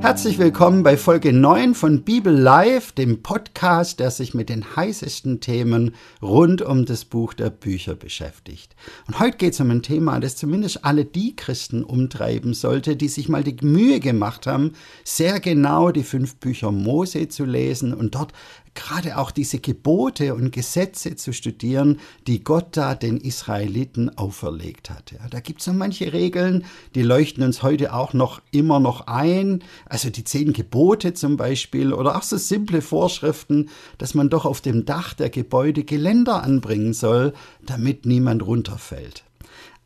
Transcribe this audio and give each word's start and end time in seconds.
Herzlich 0.00 0.38
willkommen 0.38 0.84
bei 0.84 0.96
Folge 0.96 1.32
9 1.32 1.74
von 1.74 2.02
Bibel 2.02 2.32
Live, 2.32 2.92
dem 2.92 3.20
Podcast, 3.20 3.98
der 3.98 4.12
sich 4.12 4.32
mit 4.32 4.48
den 4.48 4.76
heißesten 4.76 5.40
Themen 5.40 5.96
rund 6.22 6.62
um 6.62 6.86
das 6.86 7.04
Buch 7.04 7.34
der 7.34 7.50
Bücher 7.50 7.96
beschäftigt. 7.96 8.76
Und 9.08 9.18
heute 9.18 9.36
geht 9.36 9.54
es 9.54 9.60
um 9.60 9.70
ein 9.72 9.82
Thema, 9.82 10.20
das 10.20 10.36
zumindest 10.36 10.84
alle 10.84 11.04
die 11.04 11.34
Christen 11.34 11.82
umtreiben 11.82 12.54
sollte, 12.54 12.94
die 12.94 13.08
sich 13.08 13.28
mal 13.28 13.42
die 13.42 13.56
Mühe 13.60 13.98
gemacht 13.98 14.46
haben, 14.46 14.74
sehr 15.02 15.40
genau 15.40 15.90
die 15.90 16.04
fünf 16.04 16.36
Bücher 16.36 16.70
Mose 16.70 17.28
zu 17.28 17.44
lesen 17.44 17.92
und 17.92 18.14
dort 18.14 18.32
gerade 18.78 19.18
auch 19.18 19.32
diese 19.32 19.58
Gebote 19.58 20.34
und 20.36 20.52
Gesetze 20.52 21.16
zu 21.16 21.32
studieren, 21.32 21.98
die 22.28 22.44
Gott 22.44 22.76
da 22.76 22.94
den 22.94 23.16
Israeliten 23.16 24.16
auferlegt 24.16 24.88
hat. 24.88 25.10
Ja, 25.10 25.28
da 25.28 25.40
gibt 25.40 25.58
es 25.58 25.64
so 25.64 25.72
manche 25.72 26.12
Regeln, 26.12 26.64
die 26.94 27.02
leuchten 27.02 27.42
uns 27.42 27.64
heute 27.64 27.92
auch 27.92 28.12
noch 28.12 28.40
immer 28.52 28.78
noch 28.78 29.08
ein. 29.08 29.64
Also 29.86 30.10
die 30.10 30.22
zehn 30.22 30.52
Gebote 30.52 31.12
zum 31.12 31.36
Beispiel 31.36 31.92
oder 31.92 32.16
auch 32.16 32.22
so 32.22 32.36
simple 32.36 32.80
Vorschriften, 32.80 33.68
dass 33.98 34.14
man 34.14 34.30
doch 34.30 34.44
auf 34.44 34.60
dem 34.60 34.84
Dach 34.84 35.12
der 35.12 35.30
Gebäude 35.30 35.82
Geländer 35.82 36.44
anbringen 36.44 36.94
soll, 36.94 37.32
damit 37.66 38.06
niemand 38.06 38.46
runterfällt. 38.46 39.24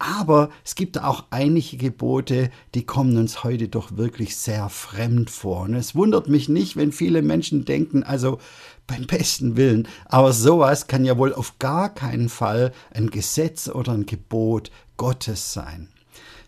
Aber 0.02 0.50
es 0.64 0.74
gibt 0.74 1.00
auch 1.00 1.26
einige 1.30 1.76
Gebote, 1.76 2.50
die 2.74 2.84
kommen 2.84 3.16
uns 3.16 3.44
heute 3.44 3.68
doch 3.68 3.96
wirklich 3.96 4.36
sehr 4.36 4.68
fremd 4.68 5.30
vor. 5.30 5.60
Und 5.60 5.74
es 5.74 5.94
wundert 5.94 6.28
mich 6.28 6.48
nicht, 6.48 6.74
wenn 6.74 6.90
viele 6.90 7.22
Menschen 7.22 7.64
denken, 7.64 8.02
also 8.02 8.38
beim 8.86 9.06
besten 9.06 9.56
Willen, 9.56 9.88
aber 10.06 10.32
sowas 10.32 10.86
kann 10.86 11.04
ja 11.04 11.16
wohl 11.18 11.32
auf 11.34 11.58
gar 11.58 11.94
keinen 11.94 12.28
Fall 12.28 12.72
ein 12.92 13.10
Gesetz 13.10 13.68
oder 13.68 13.92
ein 13.92 14.06
Gebot 14.06 14.70
Gottes 14.96 15.52
sein. 15.52 15.88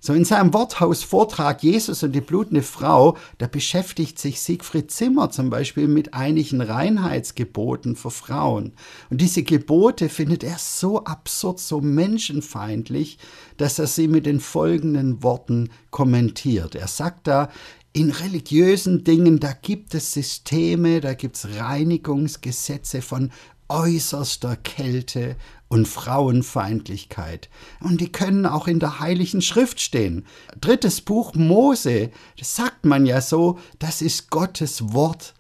So 0.07 0.13
in 0.13 0.27
seinem 0.27 0.53
Worthaus-Vortrag 0.53 1.63
Jesus 1.63 2.03
und 2.03 2.13
die 2.13 2.21
blutende 2.21 2.61
Frau, 2.61 3.17
da 3.39 3.47
beschäftigt 3.47 4.19
sich 4.19 4.43
Siegfried 4.43 4.91
Zimmer 4.91 5.31
zum 5.31 5.49
Beispiel 5.49 5.89
mit 5.89 6.13
einigen 6.13 6.61
Reinheitsgeboten 6.61 7.97
für 7.97 8.11
Frauen. 8.11 8.75
Und 9.09 9.23
diese 9.23 9.45
Gebote 9.45 10.11
findet 10.11 10.45
er 10.45 10.59
so 10.59 11.05
absurd, 11.05 11.59
so 11.59 11.81
menschenfeindlich, 11.81 13.17
dass 13.57 13.79
er 13.79 13.87
sie 13.87 14.07
mit 14.07 14.27
den 14.27 14.41
folgenden 14.41 15.23
Worten 15.23 15.71
kommentiert. 15.91 16.75
Er 16.75 16.89
sagt 16.89 17.27
da, 17.27 17.49
in 17.95 18.11
religiösen 18.11 19.05
Dingen, 19.05 19.39
da 19.39 19.53
gibt 19.53 19.95
es 19.95 20.13
Systeme, 20.13 21.01
da 21.01 21.15
gibt 21.15 21.37
es 21.37 21.57
Reinigungsgesetze 21.57 23.01
von 23.01 23.31
äußerster 23.69 24.57
Kälte 24.57 25.37
und 25.69 25.87
Frauenfeindlichkeit. 25.87 27.49
Und 27.81 28.01
die 28.01 28.11
können 28.11 28.47
auch 28.47 28.67
in 28.67 28.81
der 28.81 28.99
Heiligen 28.99 29.41
Schrift 29.41 29.81
stehen. 29.81 30.27
Drittes 30.61 31.03
Buch 31.03 31.35
Mose, 31.35 32.11
das 32.37 32.57
sagt 32.57 32.85
man 32.85 33.07
ja 33.07 33.21
so, 33.21 33.61
das 33.79 34.03
ist 34.03 34.29
Gottes 34.29 34.93
Wort. 34.93 35.33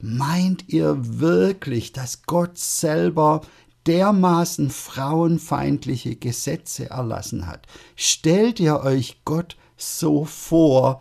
Meint 0.00 0.64
ihr 0.68 0.96
wirklich, 1.20 1.92
dass 1.92 2.24
Gott 2.24 2.58
selber 2.58 3.42
dermaßen 3.86 4.70
frauenfeindliche 4.70 6.16
Gesetze 6.16 6.90
erlassen 6.90 7.46
hat? 7.46 7.68
Stellt 7.94 8.58
ihr 8.58 8.80
euch 8.80 9.20
Gott 9.24 9.56
so 9.76 10.24
vor? 10.24 11.00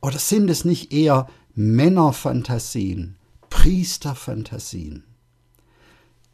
Oder 0.00 0.18
sind 0.18 0.48
es 0.50 0.64
nicht 0.64 0.92
eher 0.92 1.28
Männerfantasien, 1.54 3.16
Priesterfantasien? 3.50 5.04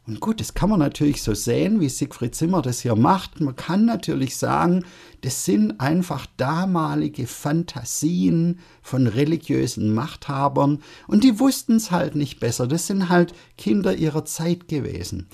Und 0.07 0.19
gut, 0.19 0.39
das 0.39 0.53
kann 0.53 0.69
man 0.69 0.79
natürlich 0.79 1.23
so 1.23 1.33
sehen, 1.33 1.79
wie 1.79 1.89
Siegfried 1.89 2.35
Zimmer 2.35 2.61
das 2.61 2.81
hier 2.81 2.95
macht. 2.95 3.41
Man 3.41 3.55
kann 3.55 3.85
natürlich 3.85 4.37
sagen, 4.37 4.85
das 5.21 5.45
sind 5.45 5.79
einfach 5.79 6.27
damalige 6.37 7.25
Fantasien 7.25 8.59
von 8.83 9.07
religiösen 9.07 9.95
Machthabern 9.95 10.83
und 11.07 11.23
die 11.23 11.39
wussten 11.39 11.77
es 11.77 11.89
halt 11.89 12.15
nicht 12.15 12.39
besser. 12.39 12.67
Das 12.67 12.85
sind 12.85 13.09
halt 13.09 13.33
Kinder 13.57 13.95
ihrer 13.95 14.25
Zeit 14.25 14.67
gewesen. 14.67 15.27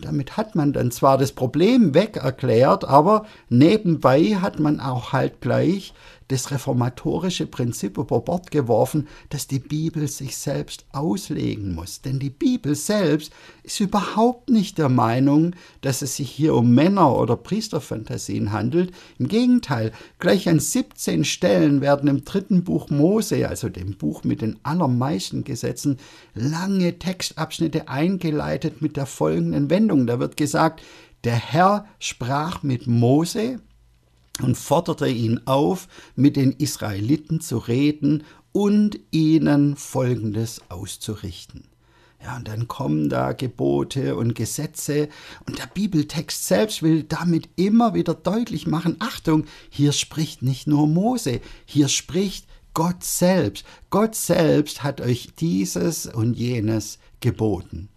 Damit 0.00 0.36
hat 0.36 0.56
man 0.56 0.72
dann 0.72 0.90
zwar 0.90 1.18
das 1.18 1.32
Problem 1.32 1.94
weg 1.94 2.16
erklärt, 2.16 2.84
aber 2.84 3.26
nebenbei 3.48 4.36
hat 4.36 4.58
man 4.58 4.80
auch 4.80 5.12
halt 5.12 5.40
gleich 5.40 5.94
das 6.28 6.50
reformatorische 6.50 7.46
Prinzip 7.46 7.98
über 7.98 8.20
Bord 8.20 8.50
geworfen, 8.50 9.06
dass 9.28 9.46
die 9.46 9.58
Bibel 9.58 10.08
sich 10.08 10.36
selbst 10.36 10.86
auslegen 10.92 11.74
muss. 11.74 12.02
Denn 12.02 12.18
die 12.18 12.30
Bibel 12.30 12.74
selbst 12.74 13.32
ist 13.62 13.80
überhaupt 13.80 14.50
nicht 14.50 14.78
der 14.78 14.88
Meinung, 14.88 15.54
dass 15.82 16.02
es 16.02 16.16
sich 16.16 16.30
hier 16.30 16.54
um 16.54 16.74
Männer- 16.74 17.16
oder 17.16 17.36
Priesterfantasien 17.36 18.52
handelt. 18.52 18.92
Im 19.18 19.28
Gegenteil, 19.28 19.92
gleich 20.18 20.48
an 20.48 20.58
17 20.58 21.24
Stellen 21.24 21.80
werden 21.80 22.08
im 22.08 22.24
dritten 22.24 22.64
Buch 22.64 22.90
Mose, 22.90 23.48
also 23.48 23.68
dem 23.68 23.96
Buch 23.96 24.24
mit 24.24 24.42
den 24.42 24.58
allermeisten 24.64 25.44
Gesetzen, 25.44 25.98
lange 26.34 26.98
Textabschnitte 26.98 27.88
eingeleitet 27.88 28.82
mit 28.82 28.96
der 28.96 29.06
folgenden 29.06 29.70
Wendung. 29.70 30.06
Da 30.06 30.18
wird 30.18 30.36
gesagt, 30.36 30.82
der 31.24 31.36
Herr 31.36 31.86
sprach 31.98 32.62
mit 32.62 32.86
Mose, 32.86 33.60
und 34.42 34.56
forderte 34.56 35.08
ihn 35.08 35.40
auf, 35.46 35.88
mit 36.14 36.36
den 36.36 36.52
Israeliten 36.52 37.40
zu 37.40 37.58
reden 37.58 38.24
und 38.52 38.98
ihnen 39.10 39.76
Folgendes 39.76 40.62
auszurichten. 40.68 41.64
Ja, 42.22 42.36
und 42.36 42.48
dann 42.48 42.66
kommen 42.66 43.08
da 43.08 43.32
Gebote 43.32 44.16
und 44.16 44.34
Gesetze 44.34 45.08
und 45.46 45.58
der 45.58 45.66
Bibeltext 45.66 46.46
selbst 46.46 46.82
will 46.82 47.02
damit 47.02 47.48
immer 47.56 47.94
wieder 47.94 48.14
deutlich 48.14 48.66
machen, 48.66 48.96
Achtung, 48.98 49.44
hier 49.70 49.92
spricht 49.92 50.42
nicht 50.42 50.66
nur 50.66 50.86
Mose, 50.86 51.40
hier 51.66 51.88
spricht 51.88 52.46
Gott 52.74 53.04
selbst. 53.04 53.64
Gott 53.90 54.14
selbst 54.14 54.82
hat 54.82 55.00
euch 55.00 55.34
dieses 55.38 56.06
und 56.06 56.34
jenes 56.34 56.98
geboten. 57.20 57.88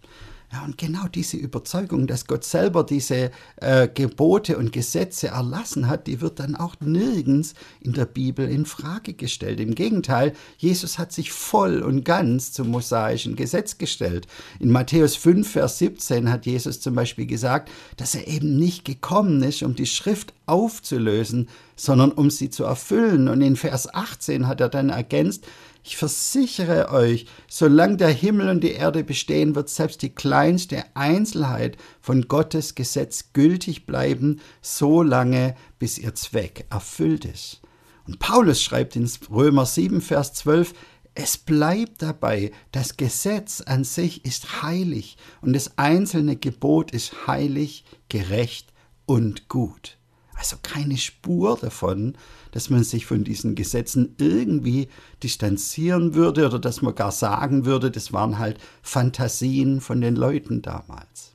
Ja, 0.52 0.64
und 0.64 0.78
genau 0.78 1.06
diese 1.06 1.36
Überzeugung, 1.36 2.08
dass 2.08 2.26
Gott 2.26 2.42
selber 2.42 2.82
diese 2.82 3.30
äh, 3.56 3.86
Gebote 3.86 4.58
und 4.58 4.72
Gesetze 4.72 5.28
erlassen 5.28 5.86
hat, 5.86 6.08
die 6.08 6.20
wird 6.20 6.40
dann 6.40 6.56
auch 6.56 6.74
nirgends 6.80 7.54
in 7.80 7.92
der 7.92 8.04
Bibel 8.04 8.48
in 8.48 8.66
Frage 8.66 9.14
gestellt. 9.14 9.60
Im 9.60 9.76
Gegenteil, 9.76 10.32
Jesus 10.58 10.98
hat 10.98 11.12
sich 11.12 11.30
voll 11.30 11.82
und 11.82 12.04
ganz 12.04 12.50
zum 12.50 12.70
mosaischen 12.70 13.36
Gesetz 13.36 13.78
gestellt. 13.78 14.26
In 14.58 14.72
Matthäus 14.72 15.14
5, 15.14 15.48
Vers 15.48 15.78
17 15.78 16.28
hat 16.28 16.46
Jesus 16.46 16.80
zum 16.80 16.96
Beispiel 16.96 17.26
gesagt, 17.26 17.70
dass 17.96 18.16
er 18.16 18.26
eben 18.26 18.56
nicht 18.56 18.84
gekommen 18.84 19.44
ist, 19.44 19.62
um 19.62 19.76
die 19.76 19.86
Schrift 19.86 20.34
aufzulösen, 20.46 21.48
sondern 21.76 22.10
um 22.10 22.28
sie 22.28 22.50
zu 22.50 22.64
erfüllen. 22.64 23.28
Und 23.28 23.40
in 23.40 23.54
Vers 23.54 23.94
18 23.94 24.48
hat 24.48 24.60
er 24.60 24.68
dann 24.68 24.88
ergänzt, 24.88 25.46
ich 25.82 25.96
versichere 25.96 26.90
euch, 26.90 27.26
solange 27.48 27.96
der 27.96 28.10
Himmel 28.10 28.48
und 28.48 28.62
die 28.62 28.72
Erde 28.72 29.04
bestehen, 29.04 29.54
wird 29.54 29.68
selbst 29.68 30.02
die 30.02 30.14
kleinste 30.14 30.84
Einzelheit 30.94 31.76
von 32.00 32.28
Gottes 32.28 32.74
Gesetz 32.74 33.32
gültig 33.32 33.86
bleiben, 33.86 34.40
so 34.60 35.02
lange, 35.02 35.54
bis 35.78 35.98
ihr 35.98 36.14
Zweck 36.14 36.66
erfüllt 36.70 37.24
ist. 37.24 37.60
Und 38.06 38.18
Paulus 38.18 38.62
schreibt 38.62 38.96
in 38.96 39.08
Römer 39.30 39.66
7, 39.66 40.00
Vers 40.00 40.34
12, 40.34 40.74
es 41.14 41.38
bleibt 41.38 42.02
dabei, 42.02 42.52
das 42.72 42.96
Gesetz 42.96 43.60
an 43.60 43.84
sich 43.84 44.24
ist 44.24 44.62
heilig 44.62 45.16
und 45.42 45.52
das 45.54 45.76
einzelne 45.76 46.36
Gebot 46.36 46.92
ist 46.92 47.26
heilig, 47.26 47.84
gerecht 48.08 48.72
und 49.06 49.48
gut. 49.48 49.99
Also 50.40 50.56
keine 50.62 50.96
Spur 50.96 51.58
davon, 51.60 52.16
dass 52.52 52.70
man 52.70 52.82
sich 52.82 53.04
von 53.04 53.24
diesen 53.24 53.54
Gesetzen 53.54 54.14
irgendwie 54.16 54.88
distanzieren 55.22 56.14
würde 56.14 56.46
oder 56.46 56.58
dass 56.58 56.80
man 56.80 56.94
gar 56.94 57.12
sagen 57.12 57.66
würde, 57.66 57.90
das 57.90 58.14
waren 58.14 58.38
halt 58.38 58.58
Fantasien 58.80 59.82
von 59.82 60.00
den 60.00 60.16
Leuten 60.16 60.62
damals. 60.62 61.34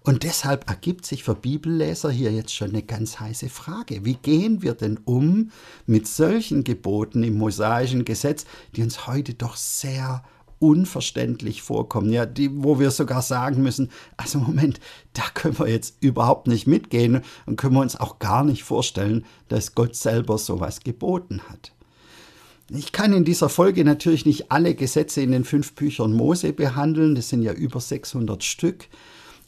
Und 0.00 0.22
deshalb 0.22 0.68
ergibt 0.68 1.06
sich 1.06 1.24
für 1.24 1.34
Bibelleser 1.34 2.10
hier 2.10 2.30
jetzt 2.30 2.54
schon 2.54 2.68
eine 2.68 2.82
ganz 2.82 3.20
heiße 3.20 3.48
Frage. 3.48 4.04
Wie 4.04 4.16
gehen 4.16 4.60
wir 4.60 4.74
denn 4.74 5.00
um 5.06 5.50
mit 5.86 6.06
solchen 6.06 6.64
Geboten 6.64 7.22
im 7.22 7.38
mosaischen 7.38 8.04
Gesetz, 8.04 8.44
die 8.76 8.82
uns 8.82 9.06
heute 9.06 9.32
doch 9.32 9.56
sehr 9.56 10.22
unverständlich 10.62 11.60
vorkommen, 11.60 12.12
ja, 12.12 12.24
die, 12.24 12.62
wo 12.62 12.78
wir 12.78 12.92
sogar 12.92 13.20
sagen 13.20 13.62
müssen, 13.62 13.90
also 14.16 14.38
Moment, 14.38 14.78
da 15.12 15.24
können 15.34 15.58
wir 15.58 15.68
jetzt 15.68 15.96
überhaupt 16.00 16.46
nicht 16.46 16.68
mitgehen 16.68 17.22
und 17.46 17.56
können 17.56 17.74
wir 17.74 17.80
uns 17.80 17.96
auch 17.96 18.20
gar 18.20 18.44
nicht 18.44 18.62
vorstellen, 18.62 19.24
dass 19.48 19.74
Gott 19.74 19.96
selber 19.96 20.38
sowas 20.38 20.80
geboten 20.80 21.40
hat. 21.48 21.72
Ich 22.70 22.92
kann 22.92 23.12
in 23.12 23.24
dieser 23.24 23.48
Folge 23.48 23.84
natürlich 23.84 24.24
nicht 24.24 24.52
alle 24.52 24.76
Gesetze 24.76 25.20
in 25.20 25.32
den 25.32 25.44
fünf 25.44 25.74
Büchern 25.74 26.12
Mose 26.12 26.52
behandeln, 26.52 27.16
das 27.16 27.28
sind 27.28 27.42
ja 27.42 27.52
über 27.52 27.80
600 27.80 28.44
Stück. 28.44 28.86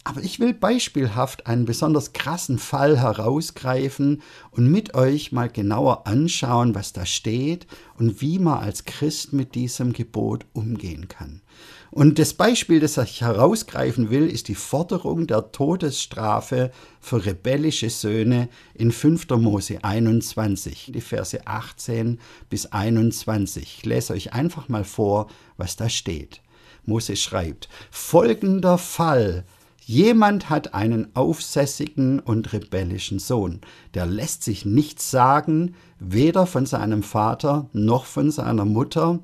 Aber 0.07 0.21
ich 0.21 0.39
will 0.39 0.53
beispielhaft 0.53 1.47
einen 1.47 1.65
besonders 1.65 2.13
krassen 2.13 2.59
Fall 2.59 2.99
herausgreifen 2.99 4.21
und 4.51 4.69
mit 4.69 4.93
euch 4.93 5.31
mal 5.31 5.49
genauer 5.49 6.05
anschauen, 6.05 6.75
was 6.75 6.93
da 6.93 7.07
steht 7.07 7.65
und 7.97 8.21
wie 8.21 8.37
man 8.37 8.59
als 8.59 8.85
Christ 8.85 9.33
mit 9.33 9.55
diesem 9.55 9.93
Gebot 9.93 10.45
umgehen 10.53 11.07
kann. 11.07 11.41
Und 11.89 12.19
das 12.19 12.35
Beispiel, 12.35 12.79
das 12.79 12.97
ich 12.97 13.21
herausgreifen 13.21 14.11
will, 14.11 14.27
ist 14.27 14.47
die 14.47 14.53
Forderung 14.53 15.25
der 15.25 15.51
Todesstrafe 15.51 16.69
für 17.01 17.25
rebellische 17.25 17.89
Söhne 17.89 18.47
in 18.75 18.91
5. 18.91 19.27
Mose 19.31 19.83
21, 19.83 20.91
die 20.93 21.01
Verse 21.01 21.47
18 21.47 22.19
bis 22.51 22.67
21. 22.67 23.63
Ich 23.63 23.85
lese 23.85 24.13
euch 24.13 24.33
einfach 24.33 24.69
mal 24.69 24.83
vor, 24.83 25.31
was 25.57 25.77
da 25.77 25.89
steht. 25.89 26.41
Mose 26.85 27.15
schreibt, 27.15 27.69
folgender 27.89 28.77
Fall 28.77 29.45
Jemand 29.87 30.49
hat 30.49 30.73
einen 30.73 31.15
aufsässigen 31.15 32.19
und 32.19 32.53
rebellischen 32.53 33.19
Sohn, 33.19 33.61
der 33.93 34.07
lässt 34.07 34.41
sich 34.41 34.65
nichts 34.65 35.11
sagen, 35.11 35.75
weder 35.99 36.47
von 36.47 36.65
seinem 36.65 37.03
Vater 37.03 37.69
noch 37.71 38.05
von 38.05 38.31
seiner 38.31 38.65
Mutter. 38.65 39.19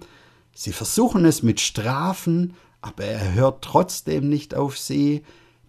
Sie 0.53 0.71
versuchen 0.71 1.25
es 1.25 1.41
mit 1.41 1.61
Strafen, 1.61 2.53
aber 2.79 3.05
er 3.05 3.33
hört 3.33 3.63
trotzdem 3.63 4.29
nicht 4.29 4.53
auf 4.53 4.77
sie. 4.77 5.23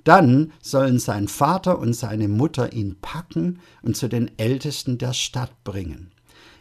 Dann 0.04 0.52
sollen 0.60 0.98
sein 0.98 1.26
Vater 1.26 1.78
und 1.78 1.94
seine 1.94 2.28
Mutter 2.28 2.74
ihn 2.74 2.96
packen 3.00 3.60
und 3.80 3.96
zu 3.96 4.08
den 4.08 4.30
Ältesten 4.36 4.98
der 4.98 5.14
Stadt 5.14 5.64
bringen. 5.64 6.10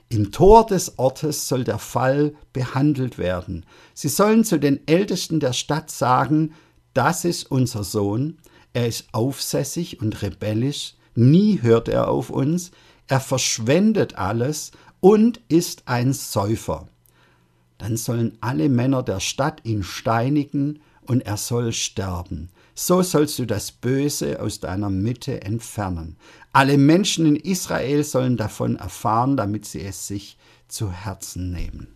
Im 0.08 0.32
Tor 0.32 0.66
des 0.66 0.98
Ortes 1.00 1.50
soll 1.50 1.66
der 1.66 1.80
Fall 1.80 2.34
behandelt 2.54 3.18
werden. 3.18 3.66
Sie 3.94 4.10
sollen 4.10 4.46
zu 4.46 4.58
den 4.58 4.88
Ältesten 4.88 5.42
der 5.42 5.52
Stadt 5.52 5.92
sagen, 5.92 6.54
das 6.94 7.26
ist 7.26 7.50
unser 7.50 7.84
Sohn, 7.84 8.38
er 8.74 8.88
ist 8.88 9.06
aufsässig 9.12 10.02
und 10.02 10.22
rebellisch, 10.22 10.96
nie 11.16 11.62
hört 11.62 11.90
er 11.90 12.10
auf 12.10 12.30
uns, 12.30 12.72
er 13.08 13.20
verschwendet 13.20 14.16
alles 14.16 14.72
und 15.00 15.42
ist 15.50 15.84
ein 15.86 16.14
Säufer. 16.14 16.88
Dann 17.78 17.98
sollen 17.98 18.38
alle 18.42 18.70
Männer 18.70 19.04
der 19.04 19.20
Stadt 19.20 19.62
ihn 19.66 19.84
steinigen 19.84 20.80
und 21.02 21.22
er 21.22 21.38
soll 21.38 21.74
sterben. 21.74 22.50
So 22.76 23.02
sollst 23.02 23.38
du 23.40 23.46
das 23.46 23.72
Böse 23.72 24.40
aus 24.42 24.60
deiner 24.60 24.90
Mitte 24.90 25.42
entfernen. 25.42 26.16
Alle 26.54 26.78
Menschen 26.78 27.26
in 27.26 27.36
Israel 27.36 28.04
sollen 28.04 28.38
davon 28.38 28.76
erfahren, 28.76 29.36
damit 29.36 29.66
sie 29.66 29.82
es 29.82 30.08
sich 30.08 30.38
zu 30.68 30.92
Herzen 30.92 31.52
nehmen. 31.52 31.88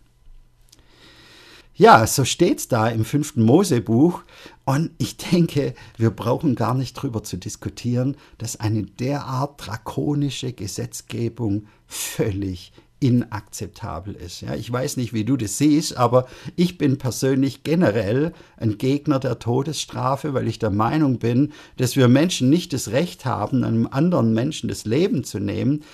Ja, 1.78 2.06
so 2.06 2.24
steht's 2.24 2.68
da 2.68 2.88
im 2.88 3.04
fünften 3.04 3.42
Mosebuch. 3.42 4.22
Und 4.64 4.92
ich 4.96 5.18
denke, 5.18 5.74
wir 5.98 6.10
brauchen 6.10 6.54
gar 6.54 6.74
nicht 6.74 6.94
drüber 6.94 7.22
zu 7.22 7.36
diskutieren, 7.36 8.16
dass 8.38 8.58
eine 8.58 8.84
derart 8.84 9.66
drakonische 9.66 10.54
Gesetzgebung 10.54 11.66
völlig 11.86 12.72
inakzeptabel 12.98 14.14
ist. 14.14 14.40
Ja, 14.40 14.54
ich 14.54 14.72
weiß 14.72 14.96
nicht, 14.96 15.12
wie 15.12 15.24
du 15.24 15.36
das 15.36 15.58
siehst, 15.58 15.98
aber 15.98 16.26
ich 16.56 16.78
bin 16.78 16.96
persönlich 16.96 17.62
generell 17.62 18.32
ein 18.56 18.78
Gegner 18.78 19.18
der 19.18 19.38
Todesstrafe, 19.38 20.32
weil 20.32 20.48
ich 20.48 20.58
der 20.58 20.70
Meinung 20.70 21.18
bin, 21.18 21.52
dass 21.76 21.96
wir 21.96 22.08
Menschen 22.08 22.48
nicht 22.48 22.72
das 22.72 22.92
Recht 22.92 23.26
haben, 23.26 23.64
einem 23.64 23.86
anderen 23.86 24.32
Menschen 24.32 24.68
das 24.68 24.86
Leben 24.86 25.24
zu 25.24 25.38
nehmen. 25.38 25.84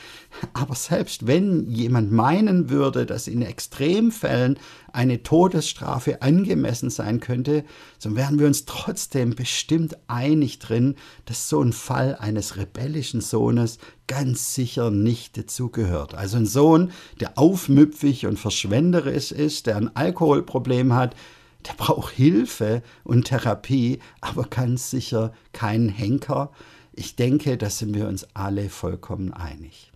Aber 0.53 0.75
selbst 0.75 1.27
wenn 1.27 1.71
jemand 1.71 2.11
meinen 2.11 2.71
würde, 2.71 3.07
dass 3.07 3.29
in 3.29 3.43
Extremfällen 3.43 4.59
eine 4.93 5.23
Todesstrafe 5.23 6.23
angemessen 6.23 6.91
sein 6.91 7.21
könnte, 7.21 7.65
so 7.99 8.17
wären 8.17 8.39
wir 8.39 8.47
uns 8.47 8.65
trotzdem 8.65 9.35
bestimmt 9.35 9.97
einig 10.09 10.59
drin, 10.59 10.97
dass 11.27 11.49
so 11.49 11.63
ein 11.63 11.73
Fall 11.73 12.17
eines 12.17 12.57
rebellischen 12.57 13.21
Sohnes 13.21 13.79
ganz 14.07 14.55
sicher 14.55 14.91
nicht 14.91 15.37
dazugehört. 15.37 16.15
Also 16.15 16.37
ein 16.39 16.47
Sohn, 16.47 16.93
der 17.21 17.39
aufmüpfig 17.39 18.27
und 18.27 18.39
verschwenderisch 18.39 19.33
ist, 19.33 19.67
der 19.67 19.77
ein 19.77 19.95
Alkoholproblem 19.95 20.95
hat, 20.95 21.15
der 21.67 21.75
braucht 21.75 22.13
Hilfe 22.13 22.83
und 23.05 23.27
Therapie, 23.27 24.01
aber 24.21 24.45
ganz 24.45 24.91
sicher 24.91 25.33
keinen 25.53 25.89
Henker. 25.89 26.51
Ich 26.93 27.17
denke, 27.17 27.57
da 27.57 27.71
sind 27.71 27.95
wir 27.95 28.09
uns 28.09 28.27
alle 28.35 28.69
vollkommen 28.69 29.33
einig. 29.33 29.92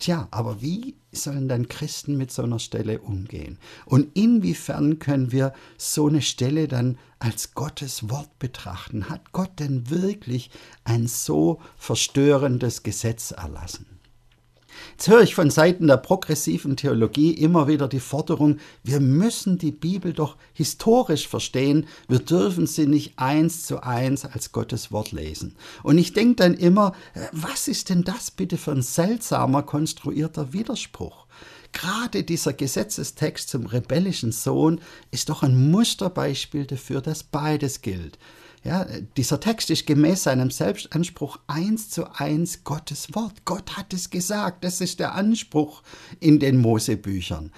Tja, 0.00 0.28
aber 0.30 0.62
wie 0.62 0.96
sollen 1.12 1.46
dann 1.46 1.68
Christen 1.68 2.16
mit 2.16 2.32
so 2.32 2.42
einer 2.42 2.58
Stelle 2.58 3.02
umgehen? 3.02 3.58
Und 3.84 4.08
inwiefern 4.16 4.98
können 4.98 5.30
wir 5.30 5.52
so 5.76 6.08
eine 6.08 6.22
Stelle 6.22 6.68
dann 6.68 6.96
als 7.18 7.52
Gottes 7.52 8.08
Wort 8.08 8.38
betrachten? 8.38 9.10
Hat 9.10 9.32
Gott 9.32 9.60
denn 9.60 9.90
wirklich 9.90 10.50
ein 10.84 11.06
so 11.06 11.60
verstörendes 11.76 12.82
Gesetz 12.82 13.30
erlassen? 13.30 13.99
Jetzt 14.92 15.08
höre 15.08 15.22
ich 15.22 15.34
von 15.34 15.50
Seiten 15.50 15.86
der 15.86 15.96
progressiven 15.96 16.76
Theologie 16.76 17.32
immer 17.32 17.68
wieder 17.68 17.88
die 17.88 18.00
Forderung, 18.00 18.58
wir 18.82 19.00
müssen 19.00 19.58
die 19.58 19.72
Bibel 19.72 20.12
doch 20.12 20.36
historisch 20.52 21.28
verstehen, 21.28 21.86
wir 22.08 22.18
dürfen 22.18 22.66
sie 22.66 22.86
nicht 22.86 23.18
eins 23.18 23.66
zu 23.66 23.82
eins 23.82 24.24
als 24.24 24.52
Gottes 24.52 24.92
Wort 24.92 25.12
lesen. 25.12 25.56
Und 25.82 25.98
ich 25.98 26.12
denke 26.12 26.36
dann 26.36 26.54
immer, 26.54 26.92
äh, 27.14 27.26
was 27.32 27.68
ist 27.68 27.88
denn 27.88 28.04
das 28.04 28.30
bitte 28.30 28.56
für 28.56 28.72
ein 28.72 28.82
seltsamer 28.82 29.62
konstruierter 29.62 30.52
Widerspruch? 30.52 31.26
Gerade 31.72 32.24
dieser 32.24 32.52
Gesetzestext 32.52 33.48
zum 33.48 33.66
rebellischen 33.66 34.32
Sohn 34.32 34.80
ist 35.10 35.28
doch 35.28 35.42
ein 35.42 35.70
Musterbeispiel 35.70 36.66
dafür, 36.66 37.00
dass 37.00 37.22
beides 37.22 37.80
gilt. 37.80 38.18
Ja, 38.62 38.86
dieser 39.16 39.40
Text 39.40 39.70
ist 39.70 39.86
gemäß 39.86 40.24
seinem 40.24 40.50
Selbstanspruch 40.50 41.38
eins 41.46 41.88
zu 41.88 42.12
eins 42.12 42.62
Gottes 42.62 43.14
Wort. 43.14 43.46
Gott 43.46 43.78
hat 43.78 43.94
es 43.94 44.10
gesagt. 44.10 44.64
Das 44.64 44.82
ist 44.82 45.00
der 45.00 45.14
Anspruch 45.14 45.82
in 46.20 46.38
den 46.40 46.58
Mosebüchern. 46.58 47.52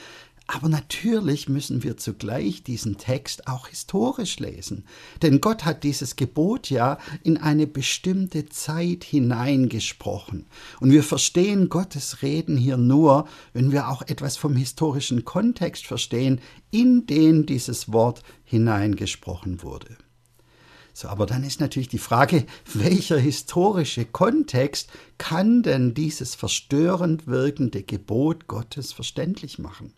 Aber 0.47 0.69
natürlich 0.69 1.49
müssen 1.49 1.83
wir 1.83 1.97
zugleich 1.97 2.63
diesen 2.63 2.99
Text 2.99 3.49
auch 3.49 3.69
historisch 3.69 4.39
lesen. 4.39 4.85
Denn 5.23 5.41
Gott 5.41 5.65
hat 5.65 5.83
dieses 5.83 6.15
Gebot 6.15 6.69
ja 6.69 6.99
in 7.23 7.37
eine 7.37 7.67
bestimmte 7.67 8.49
Zeit 8.49 9.03
hineingesprochen. 9.03 10.47
Und 10.81 10.93
wir 10.93 11.03
verstehen 11.03 11.69
Gottes 11.69 12.23
Reden 12.23 12.57
hier 12.57 12.77
nur, 12.77 13.27
wenn 13.55 13.73
wir 13.73 13.89
auch 13.89 14.03
etwas 14.03 14.37
vom 14.37 14.55
historischen 14.55 15.25
Kontext 15.25 15.87
verstehen, 15.87 16.41
in 16.71 17.07
den 17.07 17.47
dieses 17.47 17.93
Wort 17.93 18.23
hineingesprochen 18.45 19.63
wurde. 19.63 19.97
So, 20.93 21.09
aber 21.09 21.27
dann 21.27 21.43
ist 21.45 21.61
natürlich 21.61 21.89
die 21.89 21.99
Frage, 21.99 22.45
welcher 22.75 23.19
historische 23.19 24.05
Kontext 24.05 24.91
kann 25.19 25.63
denn 25.63 25.95
dieses 25.95 26.35
verstörend 26.35 27.27
wirkende 27.27 27.83
Gebot 27.83 28.47
Gottes 28.47 28.93
verständlich 28.93 29.59
machen? 29.59 29.95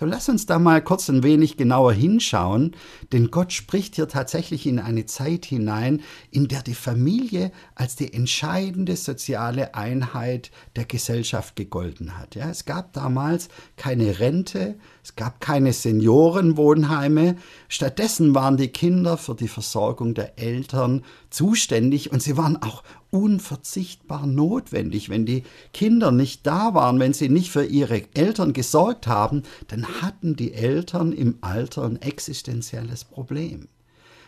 So, 0.00 0.06
lass 0.06 0.28
uns 0.28 0.46
da 0.46 0.60
mal 0.60 0.80
kurz 0.80 1.08
ein 1.08 1.24
wenig 1.24 1.56
genauer 1.56 1.92
hinschauen, 1.92 2.76
denn 3.12 3.32
Gott 3.32 3.52
spricht 3.52 3.96
hier 3.96 4.06
tatsächlich 4.06 4.64
in 4.64 4.78
eine 4.78 5.06
Zeit 5.06 5.44
hinein, 5.44 6.02
in 6.30 6.46
der 6.46 6.62
die 6.62 6.76
Familie 6.76 7.50
als 7.74 7.96
die 7.96 8.12
entscheidende 8.14 8.94
soziale 8.94 9.74
Einheit 9.74 10.52
der 10.76 10.84
Gesellschaft 10.84 11.56
gegolten 11.56 12.16
hat. 12.16 12.36
Ja, 12.36 12.48
es 12.48 12.64
gab 12.64 12.92
damals 12.92 13.48
keine 13.76 14.20
Rente, 14.20 14.78
es 15.08 15.16
gab 15.16 15.40
keine 15.40 15.72
Seniorenwohnheime, 15.72 17.36
stattdessen 17.68 18.34
waren 18.34 18.58
die 18.58 18.68
Kinder 18.68 19.16
für 19.16 19.34
die 19.34 19.48
Versorgung 19.48 20.12
der 20.12 20.38
Eltern 20.38 21.02
zuständig 21.30 22.12
und 22.12 22.22
sie 22.22 22.36
waren 22.36 22.60
auch 22.60 22.82
unverzichtbar 23.10 24.26
notwendig. 24.26 25.08
Wenn 25.08 25.24
die 25.24 25.44
Kinder 25.72 26.12
nicht 26.12 26.46
da 26.46 26.74
waren, 26.74 27.00
wenn 27.00 27.14
sie 27.14 27.30
nicht 27.30 27.50
für 27.50 27.64
ihre 27.64 28.02
Eltern 28.12 28.52
gesorgt 28.52 29.06
haben, 29.06 29.44
dann 29.68 29.86
hatten 30.02 30.36
die 30.36 30.52
Eltern 30.52 31.12
im 31.12 31.38
Alter 31.40 31.84
ein 31.84 32.02
existenzielles 32.02 33.04
Problem. 33.04 33.68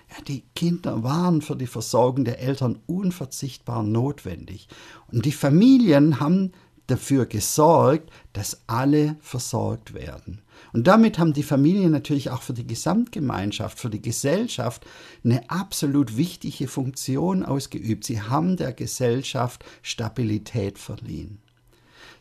Ja, 0.09 0.25
die 0.27 0.45
Kinder 0.57 1.03
waren 1.03 1.43
für 1.43 1.57
die 1.57 1.67
Versorgung 1.67 2.25
der 2.25 2.41
Eltern 2.41 2.79
unverzichtbar 2.87 3.83
notwendig. 3.83 4.67
Und 5.13 5.27
die 5.27 5.33
Familien 5.33 6.21
haben 6.21 6.53
dafür 6.87 7.27
gesorgt, 7.27 8.11
dass 8.33 8.63
alle 8.67 9.17
versorgt 9.21 9.93
werden. 9.93 10.41
Und 10.73 10.87
damit 10.87 11.19
haben 11.19 11.33
die 11.33 11.43
Familien 11.43 11.93
natürlich 11.93 12.31
auch 12.31 12.43
für 12.43 12.53
die 12.53 12.67
Gesamtgemeinschaft, 12.67 13.79
für 13.79 13.91
die 13.91 14.03
Gesellschaft 14.03 14.87
eine 15.25 15.51
absolut 15.51 16.17
wichtige 16.17 16.69
Funktion 16.69 17.45
ausgeübt. 17.45 18.05
Sie 18.05 18.23
haben 18.23 18.57
der 18.57 18.73
Gesellschaft 18.73 19.65
Stabilität 19.83 20.79
verliehen. 20.79 21.39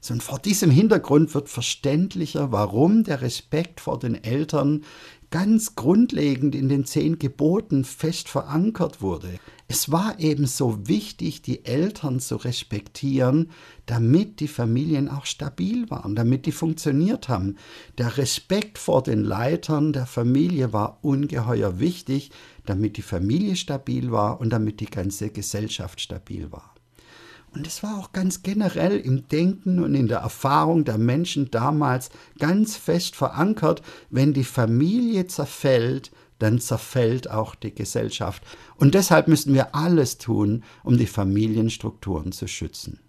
So, 0.02 0.14
und 0.14 0.24
vor 0.24 0.40
diesem 0.40 0.72
Hintergrund 0.72 1.34
wird 1.34 1.50
verständlicher, 1.50 2.52
warum 2.52 3.04
der 3.04 3.22
Respekt 3.22 3.82
vor 3.82 4.00
den 4.00 4.16
Eltern 4.24 4.84
ganz 5.32 5.76
grundlegend 5.76 6.56
in 6.56 6.70
den 6.70 6.86
zehn 6.86 7.20
Geboten 7.20 7.84
fest 7.84 8.30
verankert 8.30 9.02
wurde. 9.02 9.40
Es 9.68 9.92
war 9.92 10.20
eben 10.20 10.48
so 10.48 10.88
wichtig, 10.88 11.44
die 11.44 11.64
Eltern 11.66 12.20
zu 12.20 12.38
respektieren, 12.38 13.52
damit 13.86 14.40
die 14.40 14.48
Familien 14.48 15.10
auch 15.10 15.28
stabil 15.28 15.90
waren, 15.92 16.16
damit 16.16 16.48
die 16.48 16.52
funktioniert 16.52 17.30
haben. 17.30 17.58
Der 18.00 18.18
Respekt 18.18 18.80
vor 18.80 19.04
den 19.04 19.24
Leitern 19.24 19.94
der 19.94 20.08
Familie 20.08 20.74
war 20.74 21.00
ungeheuer 21.04 21.80
wichtig, 21.80 22.32
damit 22.66 22.98
die 22.98 23.04
Familie 23.04 23.56
stabil 23.56 24.12
war 24.12 24.42
und 24.42 24.50
damit 24.50 24.80
die 24.80 24.88
ganze 24.88 25.30
Gesellschaft 25.30 26.02
stabil 26.02 26.52
war. 26.52 26.74
Und 27.54 27.66
es 27.66 27.82
war 27.82 27.98
auch 27.98 28.12
ganz 28.12 28.44
generell 28.44 28.98
im 28.98 29.28
Denken 29.28 29.84
und 29.84 29.96
in 29.96 30.08
der 30.08 30.20
Erfahrung 30.20 30.86
der 30.86 30.98
Menschen 30.98 31.50
damals 31.50 32.10
ganz 32.38 32.78
fest 32.78 33.16
verankert, 33.16 33.82
wenn 34.10 34.34
die 34.34 34.44
Familie 34.44 35.26
zerfällt, 35.28 36.12
dann 36.38 36.60
zerfällt 36.60 37.30
auch 37.30 37.56
die 37.56 37.74
Gesellschaft. 37.74 38.44
Und 38.78 38.94
deshalb 38.94 39.28
müssen 39.28 39.54
wir 39.54 39.76
alles 39.76 40.18
tun, 40.18 40.64
um 40.84 40.98
die 40.98 41.08
Familienstrukturen 41.08 42.32
zu 42.32 42.48
schützen. 42.48 43.00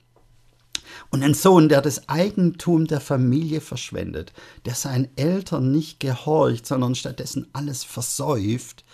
Und 1.11 1.23
ein 1.23 1.35
Sohn, 1.35 1.69
der 1.69 1.83
das 1.83 2.09
Eigentum 2.09 2.87
der 2.87 3.01
Familie 3.01 3.61
verschwendet, 3.61 4.33
der 4.65 4.75
seinen 4.75 5.09
Eltern 5.17 5.71
nicht 5.71 6.01
gehorcht, 6.01 6.67
sondern 6.67 6.95
stattdessen 6.95 7.47
alles 7.53 7.85
versäuft, 7.85 8.85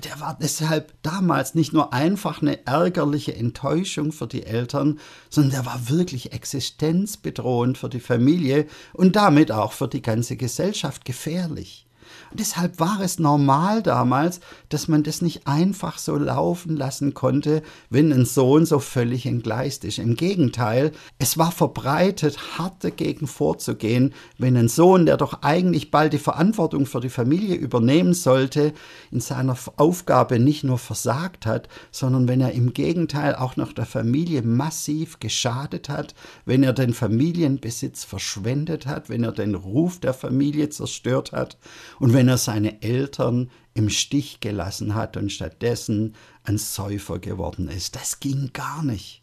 der 0.00 0.20
war 0.20 0.36
deshalb 0.40 0.92
damals 1.02 1.54
nicht 1.54 1.72
nur 1.72 1.92
einfach 1.92 2.42
eine 2.42 2.66
ärgerliche 2.66 3.34
Enttäuschung 3.34 4.12
für 4.12 4.26
die 4.26 4.44
Eltern, 4.44 4.98
sondern 5.30 5.52
der 5.52 5.66
war 5.66 5.88
wirklich 5.88 6.32
existenzbedrohend 6.32 7.78
für 7.78 7.88
die 7.88 8.00
Familie 8.00 8.66
und 8.92 9.16
damit 9.16 9.52
auch 9.52 9.72
für 9.72 9.88
die 9.88 10.02
ganze 10.02 10.36
Gesellschaft 10.36 11.04
gefährlich. 11.04 11.86
Deshalb 12.36 12.80
war 12.80 13.00
es 13.00 13.20
normal 13.20 13.80
damals, 13.80 14.40
dass 14.68 14.88
man 14.88 15.04
das 15.04 15.22
nicht 15.22 15.46
einfach 15.46 15.98
so 15.98 16.16
laufen 16.16 16.76
lassen 16.76 17.14
konnte, 17.14 17.62
wenn 17.90 18.12
ein 18.12 18.24
Sohn 18.24 18.66
so 18.66 18.80
völlig 18.80 19.24
entgleist 19.24 19.84
ist. 19.84 19.98
Im 19.98 20.16
Gegenteil, 20.16 20.90
es 21.20 21.38
war 21.38 21.52
verbreitet, 21.52 22.58
hart 22.58 22.82
dagegen 22.82 23.28
vorzugehen, 23.28 24.14
wenn 24.36 24.56
ein 24.56 24.66
Sohn, 24.66 25.06
der 25.06 25.16
doch 25.16 25.42
eigentlich 25.42 25.92
bald 25.92 26.12
die 26.12 26.18
Verantwortung 26.18 26.86
für 26.86 26.98
die 26.98 27.08
Familie 27.08 27.54
übernehmen 27.54 28.14
sollte, 28.14 28.72
in 29.12 29.20
seiner 29.20 29.56
Aufgabe 29.76 30.40
nicht 30.40 30.64
nur 30.64 30.78
versagt 30.78 31.46
hat, 31.46 31.68
sondern 31.92 32.26
wenn 32.26 32.40
er 32.40 32.50
im 32.50 32.72
Gegenteil 32.72 33.36
auch 33.36 33.54
noch 33.54 33.72
der 33.72 33.86
Familie 33.86 34.42
massiv 34.42 35.20
geschadet 35.20 35.88
hat, 35.88 36.16
wenn 36.46 36.64
er 36.64 36.72
den 36.72 36.94
Familienbesitz 36.94 38.02
verschwendet 38.02 38.86
hat, 38.86 39.08
wenn 39.08 39.22
er 39.22 39.30
den 39.30 39.54
Ruf 39.54 40.00
der 40.00 40.14
Familie 40.14 40.68
zerstört 40.70 41.30
hat 41.30 41.58
und 42.00 42.12
wenn 42.12 42.23
er 42.28 42.38
seine 42.38 42.82
Eltern 42.82 43.50
im 43.74 43.90
Stich 43.90 44.40
gelassen 44.40 44.94
hat 44.94 45.16
und 45.16 45.32
stattdessen 45.32 46.14
ein 46.44 46.58
Säufer 46.58 47.18
geworden 47.18 47.68
ist. 47.68 47.96
Das 47.96 48.20
ging 48.20 48.50
gar 48.52 48.82
nicht. 48.82 49.22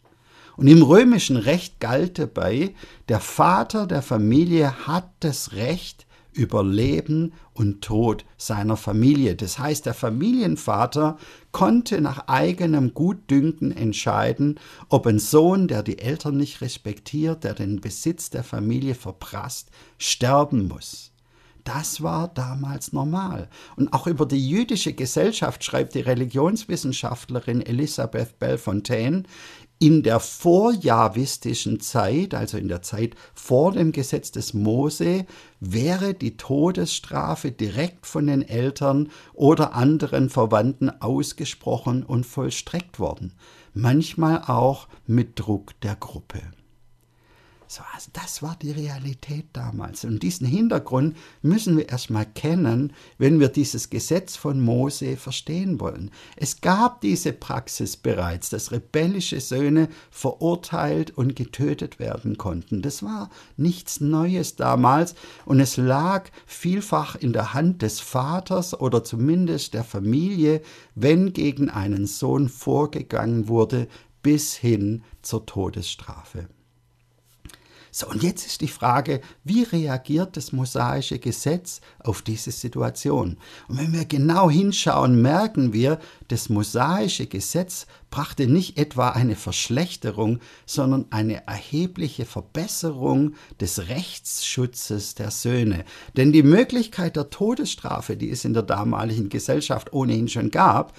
Und 0.56 0.66
im 0.68 0.82
römischen 0.82 1.36
Recht 1.36 1.80
galt 1.80 2.18
dabei, 2.18 2.74
der 3.08 3.20
Vater 3.20 3.86
der 3.86 4.02
Familie 4.02 4.86
hat 4.86 5.10
das 5.20 5.52
Recht 5.52 6.06
über 6.32 6.64
Leben 6.64 7.32
und 7.52 7.82
Tod 7.82 8.24
seiner 8.36 8.76
Familie. 8.76 9.36
Das 9.36 9.58
heißt, 9.58 9.86
der 9.86 9.94
Familienvater 9.94 11.18
konnte 11.52 12.00
nach 12.00 12.28
eigenem 12.28 12.94
Gutdünken 12.94 13.70
entscheiden, 13.70 14.58
ob 14.88 15.06
ein 15.06 15.18
Sohn, 15.18 15.68
der 15.68 15.82
die 15.82 15.98
Eltern 15.98 16.36
nicht 16.36 16.60
respektiert, 16.60 17.44
der 17.44 17.54
den 17.54 17.80
Besitz 17.80 18.30
der 18.30 18.44
Familie 18.44 18.94
verprasst, 18.94 19.70
sterben 19.98 20.68
muss. 20.68 21.11
Das 21.64 22.02
war 22.02 22.28
damals 22.28 22.92
normal. 22.92 23.48
Und 23.76 23.92
auch 23.92 24.06
über 24.06 24.26
die 24.26 24.48
jüdische 24.48 24.92
Gesellschaft 24.92 25.62
schreibt 25.62 25.94
die 25.94 26.00
Religionswissenschaftlerin 26.00 27.60
Elisabeth 27.60 28.38
Bellefontaine, 28.38 29.24
in 29.82 30.04
der 30.04 30.20
vorjahwistischen 30.20 31.80
Zeit, 31.80 32.34
also 32.34 32.56
in 32.56 32.68
der 32.68 32.82
Zeit 32.82 33.16
vor 33.34 33.72
dem 33.72 33.90
Gesetz 33.90 34.30
des 34.30 34.54
Mose, 34.54 35.26
wäre 35.58 36.14
die 36.14 36.36
Todesstrafe 36.36 37.50
direkt 37.50 38.06
von 38.06 38.28
den 38.28 38.42
Eltern 38.42 39.10
oder 39.32 39.74
anderen 39.74 40.30
Verwandten 40.30 40.88
ausgesprochen 40.88 42.04
und 42.04 42.24
vollstreckt 42.24 43.00
worden, 43.00 43.32
manchmal 43.74 44.42
auch 44.46 44.86
mit 45.08 45.40
Druck 45.40 45.80
der 45.80 45.96
Gruppe. 45.96 46.42
So, 47.74 47.80
also 47.94 48.10
das 48.12 48.42
war 48.42 48.54
die 48.60 48.70
Realität 48.70 49.46
damals. 49.54 50.04
Und 50.04 50.22
diesen 50.22 50.46
Hintergrund 50.46 51.16
müssen 51.40 51.78
wir 51.78 51.88
erstmal 51.88 52.26
kennen, 52.26 52.92
wenn 53.16 53.40
wir 53.40 53.48
dieses 53.48 53.88
Gesetz 53.88 54.36
von 54.36 54.60
Mose 54.60 55.16
verstehen 55.16 55.80
wollen. 55.80 56.10
Es 56.36 56.60
gab 56.60 57.00
diese 57.00 57.32
Praxis 57.32 57.96
bereits, 57.96 58.50
dass 58.50 58.72
rebellische 58.72 59.40
Söhne 59.40 59.88
verurteilt 60.10 61.16
und 61.16 61.34
getötet 61.34 61.98
werden 61.98 62.36
konnten. 62.36 62.82
Das 62.82 63.02
war 63.02 63.30
nichts 63.56 64.02
Neues 64.02 64.56
damals 64.56 65.14
und 65.46 65.58
es 65.58 65.78
lag 65.78 66.28
vielfach 66.44 67.16
in 67.16 67.32
der 67.32 67.54
Hand 67.54 67.80
des 67.80 68.00
Vaters 68.00 68.78
oder 68.78 69.02
zumindest 69.02 69.72
der 69.72 69.84
Familie, 69.84 70.60
wenn 70.94 71.32
gegen 71.32 71.70
einen 71.70 72.06
Sohn 72.06 72.50
vorgegangen 72.50 73.48
wurde, 73.48 73.88
bis 74.22 74.52
hin 74.54 75.04
zur 75.22 75.46
Todesstrafe. 75.46 76.48
So, 77.94 78.08
und 78.08 78.22
jetzt 78.22 78.46
ist 78.46 78.62
die 78.62 78.68
Frage, 78.68 79.20
wie 79.44 79.64
reagiert 79.64 80.38
das 80.38 80.52
mosaische 80.52 81.18
Gesetz 81.18 81.82
auf 81.98 82.22
diese 82.22 82.50
Situation? 82.50 83.36
Und 83.68 83.78
wenn 83.78 83.92
wir 83.92 84.06
genau 84.06 84.48
hinschauen, 84.48 85.20
merken 85.20 85.74
wir, 85.74 85.98
das 86.28 86.48
mosaische 86.48 87.26
Gesetz 87.26 87.86
brachte 88.10 88.46
nicht 88.46 88.78
etwa 88.78 89.10
eine 89.10 89.36
Verschlechterung, 89.36 90.38
sondern 90.64 91.04
eine 91.10 91.46
erhebliche 91.46 92.24
Verbesserung 92.24 93.34
des 93.60 93.88
Rechtsschutzes 93.88 95.14
der 95.14 95.30
Söhne. 95.30 95.84
Denn 96.16 96.32
die 96.32 96.42
Möglichkeit 96.42 97.16
der 97.16 97.28
Todesstrafe, 97.28 98.16
die 98.16 98.30
es 98.30 98.46
in 98.46 98.54
der 98.54 98.62
damaligen 98.62 99.28
Gesellschaft 99.28 99.92
ohnehin 99.92 100.28
schon 100.28 100.50
gab, 100.50 100.96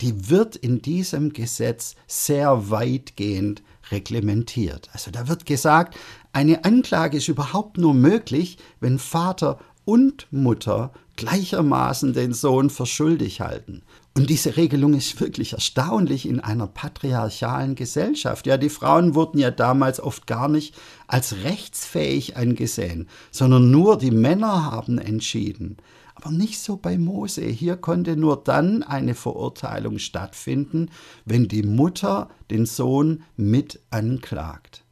die 0.00 0.30
wird 0.30 0.54
in 0.54 0.80
diesem 0.80 1.32
Gesetz 1.32 1.96
sehr 2.06 2.70
weitgehend 2.70 3.62
reglementiert. 3.90 4.88
Also 4.92 5.10
da 5.10 5.28
wird 5.28 5.46
gesagt, 5.46 5.96
eine 6.36 6.66
Anklage 6.66 7.16
ist 7.16 7.28
überhaupt 7.28 7.78
nur 7.78 7.94
möglich, 7.94 8.58
wenn 8.78 8.98
Vater 8.98 9.58
und 9.86 10.26
Mutter 10.30 10.92
gleichermaßen 11.16 12.12
den 12.12 12.34
Sohn 12.34 12.68
für 12.68 12.84
schuldig 12.84 13.40
halten. 13.40 13.80
Und 14.14 14.28
diese 14.28 14.58
Regelung 14.58 14.92
ist 14.92 15.18
wirklich 15.18 15.54
erstaunlich 15.54 16.28
in 16.28 16.40
einer 16.40 16.66
patriarchalen 16.66 17.74
Gesellschaft. 17.74 18.46
Ja, 18.46 18.58
die 18.58 18.68
Frauen 18.68 19.14
wurden 19.14 19.38
ja 19.38 19.50
damals 19.50 19.98
oft 19.98 20.26
gar 20.26 20.48
nicht 20.48 20.74
als 21.06 21.36
rechtsfähig 21.42 22.36
angesehen, 22.36 23.08
sondern 23.30 23.70
nur 23.70 23.96
die 23.96 24.10
Männer 24.10 24.70
haben 24.70 24.98
entschieden. 24.98 25.78
Aber 26.16 26.30
nicht 26.30 26.60
so 26.60 26.76
bei 26.76 26.98
Mose. 26.98 27.46
Hier 27.46 27.78
konnte 27.78 28.14
nur 28.14 28.44
dann 28.44 28.82
eine 28.82 29.14
Verurteilung 29.14 29.98
stattfinden, 29.98 30.90
wenn 31.24 31.48
die 31.48 31.62
Mutter 31.62 32.28
den 32.50 32.66
Sohn 32.66 33.22
mit 33.38 33.80
anklagt. 33.88 34.82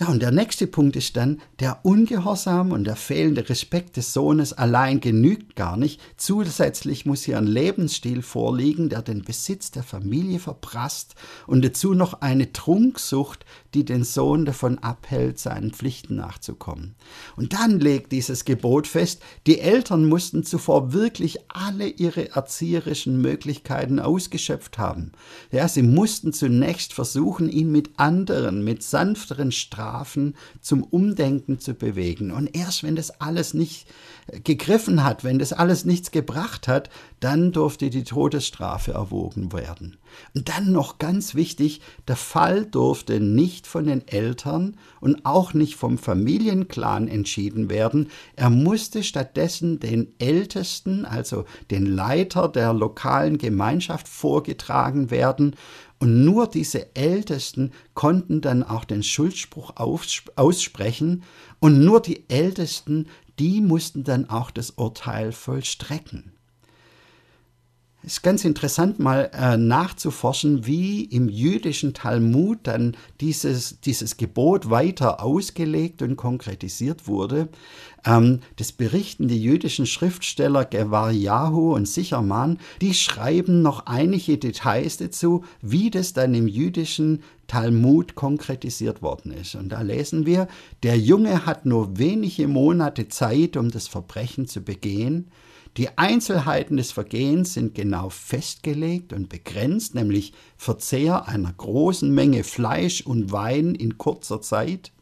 Ja, 0.00 0.08
und 0.08 0.20
der 0.22 0.32
nächste 0.32 0.66
Punkt 0.66 0.96
ist 0.96 1.16
dann, 1.16 1.40
der 1.60 1.84
Ungehorsam 1.84 2.72
und 2.72 2.82
der 2.82 2.96
fehlende 2.96 3.48
Respekt 3.48 3.96
des 3.96 4.12
Sohnes 4.12 4.52
allein 4.52 4.98
genügt 4.98 5.54
gar 5.54 5.76
nicht. 5.76 6.00
Zusätzlich 6.16 7.06
muss 7.06 7.22
hier 7.22 7.38
ein 7.38 7.46
Lebensstil 7.46 8.22
vorliegen, 8.22 8.88
der 8.88 9.02
den 9.02 9.22
Besitz 9.22 9.70
der 9.70 9.84
Familie 9.84 10.40
verprasst 10.40 11.14
und 11.46 11.64
dazu 11.64 11.94
noch 11.94 12.22
eine 12.22 12.52
Trunksucht, 12.52 13.46
die 13.72 13.84
den 13.84 14.02
Sohn 14.02 14.44
davon 14.44 14.80
abhält, 14.80 15.38
seinen 15.38 15.70
Pflichten 15.70 16.16
nachzukommen. 16.16 16.96
Und 17.36 17.52
dann 17.52 17.78
legt 17.78 18.10
dieses 18.10 18.44
Gebot 18.44 18.88
fest, 18.88 19.22
die 19.46 19.60
Eltern 19.60 20.06
mussten 20.06 20.42
zuvor 20.42 20.92
wirklich 20.92 21.38
alle 21.46 21.86
ihre 21.86 22.32
erzieherischen 22.32 23.22
Möglichkeiten 23.22 24.00
ausgeschöpft 24.00 24.76
haben. 24.76 25.12
Ja, 25.52 25.68
sie 25.68 25.82
mussten 25.82 26.32
zunächst 26.32 26.94
versuchen, 26.94 27.48
ihn 27.48 27.70
mit 27.70 27.90
anderen, 27.96 28.64
mit 28.64 28.82
sanfteren 28.82 29.52
Strafen 29.52 29.83
Strafen 29.84 30.34
zum 30.60 30.82
Umdenken 30.82 31.60
zu 31.60 31.74
bewegen. 31.74 32.30
Und 32.30 32.56
erst 32.56 32.82
wenn 32.82 32.96
das 32.96 33.20
alles 33.20 33.52
nicht 33.52 33.86
gegriffen 34.42 35.04
hat, 35.04 35.24
wenn 35.24 35.38
das 35.38 35.52
alles 35.52 35.84
nichts 35.84 36.10
gebracht 36.10 36.68
hat, 36.68 36.88
dann 37.20 37.52
durfte 37.52 37.90
die 37.90 38.04
Todesstrafe 38.04 38.92
erwogen 38.92 39.52
werden. 39.52 39.98
Und 40.34 40.48
dann 40.48 40.72
noch 40.72 40.98
ganz 40.98 41.34
wichtig, 41.34 41.82
der 42.08 42.16
Fall 42.16 42.64
durfte 42.64 43.20
nicht 43.20 43.66
von 43.66 43.86
den 43.86 44.06
Eltern 44.08 44.76
und 45.00 45.26
auch 45.26 45.52
nicht 45.52 45.74
vom 45.74 45.98
Familienclan 45.98 47.08
entschieden 47.08 47.68
werden. 47.68 48.08
Er 48.36 48.48
musste 48.48 49.02
stattdessen 49.02 49.80
den 49.80 50.14
Ältesten, 50.18 51.04
also 51.04 51.44
den 51.70 51.84
Leiter 51.84 52.48
der 52.48 52.72
lokalen 52.72 53.38
Gemeinschaft 53.38 54.08
vorgetragen 54.08 55.10
werden 55.10 55.56
und 55.98 56.24
nur 56.24 56.46
diese 56.46 56.94
Ältesten 56.96 57.72
konnten 57.94 58.40
dann 58.40 58.62
auch 58.62 58.84
den 58.84 59.02
Schuldspruch 59.02 59.74
aussprechen 59.76 61.22
und 61.60 61.84
nur 61.84 62.00
die 62.00 62.28
Ältesten 62.28 63.06
die 63.38 63.60
mussten 63.60 64.04
dann 64.04 64.30
auch 64.30 64.50
das 64.50 64.70
Urteil 64.70 65.32
vollstrecken. 65.32 66.33
Es 68.06 68.14
ist 68.14 68.22
ganz 68.22 68.44
interessant, 68.44 68.98
mal 68.98 69.30
äh, 69.32 69.56
nachzuforschen, 69.56 70.66
wie 70.66 71.04
im 71.04 71.30
jüdischen 71.30 71.94
Talmud 71.94 72.58
dann 72.64 72.98
dieses, 73.22 73.80
dieses 73.80 74.18
Gebot 74.18 74.68
weiter 74.68 75.22
ausgelegt 75.22 76.02
und 76.02 76.16
konkretisiert 76.16 77.08
wurde. 77.08 77.48
Ähm, 78.04 78.40
das 78.56 78.72
berichten 78.72 79.26
die 79.28 79.42
jüdischen 79.42 79.86
Schriftsteller 79.86 80.66
Gevarjahu 80.66 81.74
und 81.74 81.88
Sichermann. 81.88 82.58
Die 82.82 82.92
schreiben 82.92 83.62
noch 83.62 83.86
einige 83.86 84.36
Details 84.36 84.98
dazu, 84.98 85.42
wie 85.62 85.88
das 85.88 86.12
dann 86.12 86.34
im 86.34 86.46
jüdischen 86.46 87.22
Talmud 87.46 88.16
konkretisiert 88.16 89.00
worden 89.00 89.32
ist. 89.32 89.54
Und 89.54 89.70
da 89.70 89.80
lesen 89.80 90.26
wir, 90.26 90.48
der 90.82 90.98
Junge 90.98 91.46
hat 91.46 91.64
nur 91.64 91.96
wenige 91.96 92.48
Monate 92.48 93.08
Zeit, 93.08 93.56
um 93.56 93.70
das 93.70 93.88
Verbrechen 93.88 94.46
zu 94.46 94.60
begehen. 94.60 95.30
Die 95.76 95.98
Einzelheiten 95.98 96.76
des 96.76 96.92
Vergehens 96.92 97.54
sind 97.54 97.74
genau 97.74 98.08
festgelegt 98.08 99.12
und 99.12 99.28
begrenzt, 99.28 99.96
nämlich 99.96 100.32
Verzehr 100.56 101.26
einer 101.26 101.52
großen 101.52 102.14
Menge 102.14 102.44
Fleisch 102.44 103.02
und 103.02 103.32
Wein 103.32 103.74
in 103.74 103.98
kurzer 103.98 104.40
Zeit. 104.40 104.92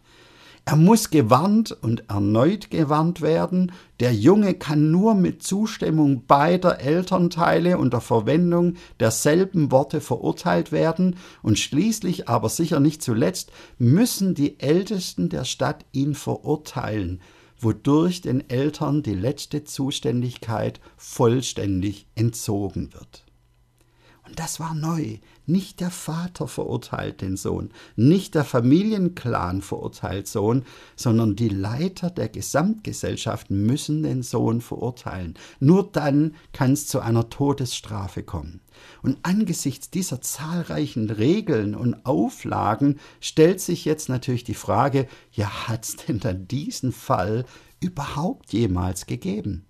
Er 0.64 0.76
muss 0.76 1.10
gewarnt 1.10 1.76
und 1.82 2.08
erneut 2.08 2.70
gewarnt 2.70 3.20
werden. 3.20 3.72
Der 4.00 4.14
Junge 4.14 4.54
kann 4.54 4.90
nur 4.90 5.14
mit 5.14 5.42
Zustimmung 5.42 6.24
beider 6.26 6.80
Elternteile 6.80 7.76
unter 7.76 8.00
Verwendung 8.00 8.76
derselben 8.98 9.72
Worte 9.72 10.00
verurteilt 10.00 10.72
werden. 10.72 11.16
Und 11.42 11.58
schließlich, 11.58 12.30
aber 12.30 12.48
sicher 12.48 12.80
nicht 12.80 13.02
zuletzt, 13.02 13.50
müssen 13.76 14.34
die 14.34 14.58
Ältesten 14.58 15.28
der 15.28 15.44
Stadt 15.44 15.84
ihn 15.92 16.14
verurteilen 16.14 17.20
wodurch 17.62 18.20
den 18.20 18.48
Eltern 18.50 19.02
die 19.02 19.14
letzte 19.14 19.64
Zuständigkeit 19.64 20.80
vollständig 20.96 22.06
entzogen 22.14 22.92
wird. 22.92 23.24
Das 24.36 24.60
war 24.60 24.74
neu. 24.74 25.18
Nicht 25.44 25.80
der 25.80 25.90
Vater 25.90 26.46
verurteilt 26.46 27.20
den 27.20 27.36
Sohn, 27.36 27.70
nicht 27.96 28.34
der 28.34 28.44
Familienclan 28.44 29.60
verurteilt 29.60 30.28
Sohn, 30.28 30.64
sondern 30.94 31.34
die 31.34 31.48
Leiter 31.48 32.10
der 32.10 32.28
Gesamtgesellschaft 32.28 33.50
müssen 33.50 34.04
den 34.04 34.22
Sohn 34.22 34.60
verurteilen. 34.60 35.34
Nur 35.58 35.90
dann 35.90 36.36
kann 36.52 36.72
es 36.72 36.86
zu 36.86 37.00
einer 37.00 37.28
Todesstrafe 37.28 38.22
kommen. 38.22 38.60
Und 39.02 39.18
angesichts 39.22 39.90
dieser 39.90 40.20
zahlreichen 40.20 41.10
Regeln 41.10 41.74
und 41.74 42.06
Auflagen 42.06 43.00
stellt 43.20 43.60
sich 43.60 43.84
jetzt 43.84 44.08
natürlich 44.08 44.44
die 44.44 44.54
Frage, 44.54 45.08
ja, 45.32 45.68
hat 45.68 45.84
es 45.84 45.96
denn 45.96 46.20
dann 46.20 46.46
diesen 46.46 46.92
Fall 46.92 47.44
überhaupt 47.80 48.52
jemals 48.52 49.06
gegeben? 49.06 49.66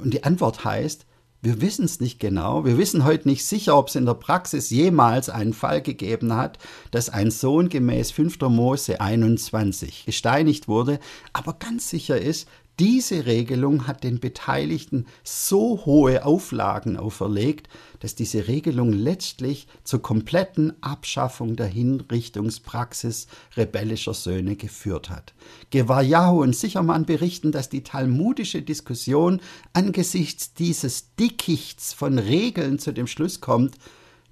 Und 0.00 0.14
die 0.14 0.24
Antwort 0.24 0.64
heißt, 0.64 1.06
wir 1.42 1.60
wissen 1.60 1.84
es 1.84 1.98
nicht 1.98 2.20
genau. 2.20 2.64
Wir 2.64 2.78
wissen 2.78 3.04
heute 3.04 3.28
nicht 3.28 3.44
sicher, 3.44 3.76
ob 3.76 3.88
es 3.88 3.96
in 3.96 4.06
der 4.06 4.14
Praxis 4.14 4.70
jemals 4.70 5.28
einen 5.28 5.52
Fall 5.52 5.82
gegeben 5.82 6.36
hat, 6.36 6.56
dass 6.92 7.10
ein 7.10 7.32
Sohn 7.32 7.68
gemäß 7.68 8.12
5. 8.12 8.40
Mose 8.42 9.00
21 9.00 10.06
gesteinigt 10.06 10.68
wurde. 10.68 11.00
Aber 11.32 11.54
ganz 11.54 11.90
sicher 11.90 12.20
ist, 12.20 12.48
diese 12.80 13.26
Regelung 13.26 13.86
hat 13.86 14.02
den 14.02 14.18
Beteiligten 14.18 15.06
so 15.22 15.84
hohe 15.84 16.24
Auflagen 16.24 16.96
auferlegt, 16.96 17.68
dass 18.00 18.14
diese 18.14 18.48
Regelung 18.48 18.92
letztlich 18.92 19.68
zur 19.84 20.00
kompletten 20.00 20.72
Abschaffung 20.82 21.54
der 21.54 21.66
Hinrichtungspraxis 21.66 23.26
rebellischer 23.56 24.14
Söhne 24.14 24.56
geführt 24.56 25.10
hat. 25.10 25.34
Gewarjahu 25.70 26.42
und 26.42 26.56
Sichermann 26.56 27.04
berichten, 27.04 27.52
dass 27.52 27.68
die 27.68 27.84
talmudische 27.84 28.62
Diskussion 28.62 29.40
angesichts 29.74 30.54
dieses 30.54 31.14
Dickichts 31.16 31.92
von 31.92 32.18
Regeln 32.18 32.78
zu 32.78 32.92
dem 32.92 33.06
Schluss 33.06 33.40
kommt, 33.40 33.76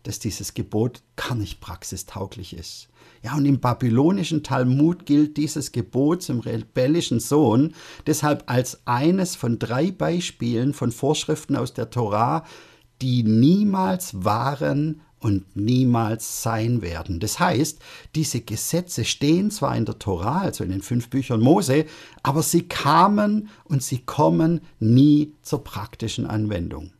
dass 0.03 0.19
dieses 0.19 0.55
Gebot 0.55 1.03
gar 1.17 1.35
nicht 1.35 1.61
praxistauglich 1.61 2.57
ist. 2.57 2.89
Ja, 3.23 3.37
und 3.37 3.45
im 3.45 3.61
babylonischen 3.61 4.43
Talmud 4.43 5.05
gilt 5.05 5.37
dieses 5.37 5.73
Gebot 5.73 6.23
zum 6.23 6.41
rebellischen 6.41 7.21
Sohn 7.21 7.75
deshalb 8.07 8.45
als 8.47 8.87
eines 8.87 9.37
von 9.37 9.59
drei 9.59 9.91
Beispielen 9.91 10.73
von 10.73 10.91
Vorschriften 10.91 11.55
aus 11.57 11.75
der 11.75 11.91
Torah, 11.91 12.45
die 13.03 13.23
niemals 13.23 14.25
waren 14.25 15.03
und 15.19 15.55
niemals 15.55 16.43
sein 16.43 16.81
werden. 16.81 17.21
Das 17.21 17.39
heißt, 17.39 17.79
diese 18.15 18.41
Gesetze 18.41 19.05
stehen 19.05 19.51
zwar 19.51 19.77
in 19.77 19.85
der 19.85 19.99
Torah, 19.99 20.41
also 20.41 20.65
in 20.65 20.71
den 20.71 20.83
fünf 20.83 21.11
Büchern 21.11 21.41
Mose, 21.41 21.85
aber 22.23 22.43
sie 22.43 22.63
kamen 22.63 23.51
und 23.65 23.83
sie 23.83 23.99
kommen 23.99 24.63
nie 24.79 25.35
zur 25.43 25.63
praktischen 25.63 26.27
Anwendung. 26.27 26.93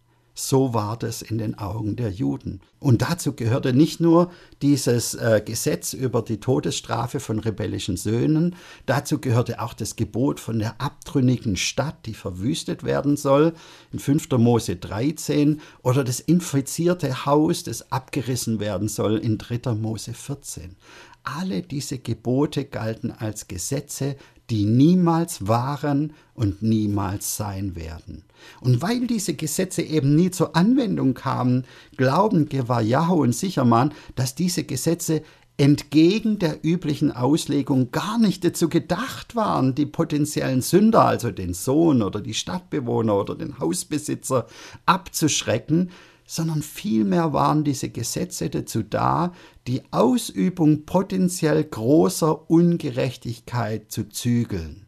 So 0.49 0.73
war 0.73 0.97
das 0.97 1.21
in 1.21 1.37
den 1.37 1.59
Augen 1.59 1.97
der 1.97 2.11
Juden. 2.11 2.61
Und 2.79 3.03
dazu 3.03 3.35
gehörte 3.35 3.75
nicht 3.75 4.01
nur 4.01 4.33
dieses 4.63 5.15
äh, 5.15 5.43
Gesetz 5.45 5.93
über 5.93 6.23
die 6.23 6.41
Todesstrafe 6.41 7.21
von 7.21 7.41
rebellischen 7.41 7.99
Söhnen, 7.99 8.57
dazu 8.87 9.21
gehörte 9.21 9.61
auch 9.61 9.75
das 9.75 9.97
Gebot 9.97 10.41
von 10.41 10.59
der 10.59 10.81
abtrünnigen 10.81 11.57
Stadt, 11.57 12.07
die 12.07 12.15
verwüstet 12.15 12.85
werden 12.85 13.19
soll, 13.19 13.53
in 13.93 13.99
5. 13.99 14.31
Mose 14.39 14.77
13, 14.77 15.61
oder 15.83 16.05
das 16.05 16.21
infizierte 16.21 17.27
Haus, 17.27 17.63
das 17.63 17.93
abgerissen 17.93 18.61
werden 18.61 18.89
soll, 18.89 19.19
in 19.19 19.37
3. 19.37 19.75
Mose 19.75 20.15
14. 20.15 20.75
Alle 21.23 21.61
diese 21.61 21.99
Gebote 21.99 22.65
galten 22.65 23.11
als 23.11 23.47
Gesetze, 23.47 24.17
die 24.51 24.65
niemals 24.65 25.47
waren 25.47 26.13
und 26.35 26.63
niemals 26.63 27.37
sein 27.37 27.77
werden. 27.77 28.25
Und 28.61 28.83
weil 28.83 29.07
diese 29.07 29.35
Gesetze 29.35 29.83
eben 29.83 30.17
nie 30.17 30.31
zur 30.31 30.57
Anwendung 30.57 31.15
kamen, 31.15 31.65
glauben 31.97 32.49
Gewajahu 32.49 33.23
und 33.23 33.35
Sichermann, 33.35 33.93
dass 34.17 34.35
diese 34.35 34.65
Gesetze 34.65 35.23
entgegen 35.57 36.39
der 36.39 36.65
üblichen 36.65 37.13
Auslegung 37.13 37.91
gar 37.91 38.19
nicht 38.19 38.43
dazu 38.45 38.71
gedacht 38.71 39.37
waren, 39.37 39.75
die 39.75 39.85
potenziellen 39.85 40.63
Sünder, 40.63 41.05
also 41.05 41.31
den 41.31 41.53
Sohn 41.53 42.01
oder 42.03 42.23
die 42.23 42.33
Stadtbewohner 42.33 43.15
oder 43.15 43.35
den 43.35 43.59
Hausbesitzer, 43.59 44.47
abzuschrecken, 44.87 45.91
sondern 46.31 46.63
vielmehr 46.63 47.33
waren 47.33 47.65
diese 47.65 47.89
Gesetze 47.89 48.51
dazu 48.51 48.85
da, 48.85 49.33
die 49.67 49.83
Ausübung 49.91 50.87
potenziell 50.87 51.65
großer 51.65 52.49
Ungerechtigkeit 52.49 53.91
zu 53.91 54.09
zügeln. 54.09 54.87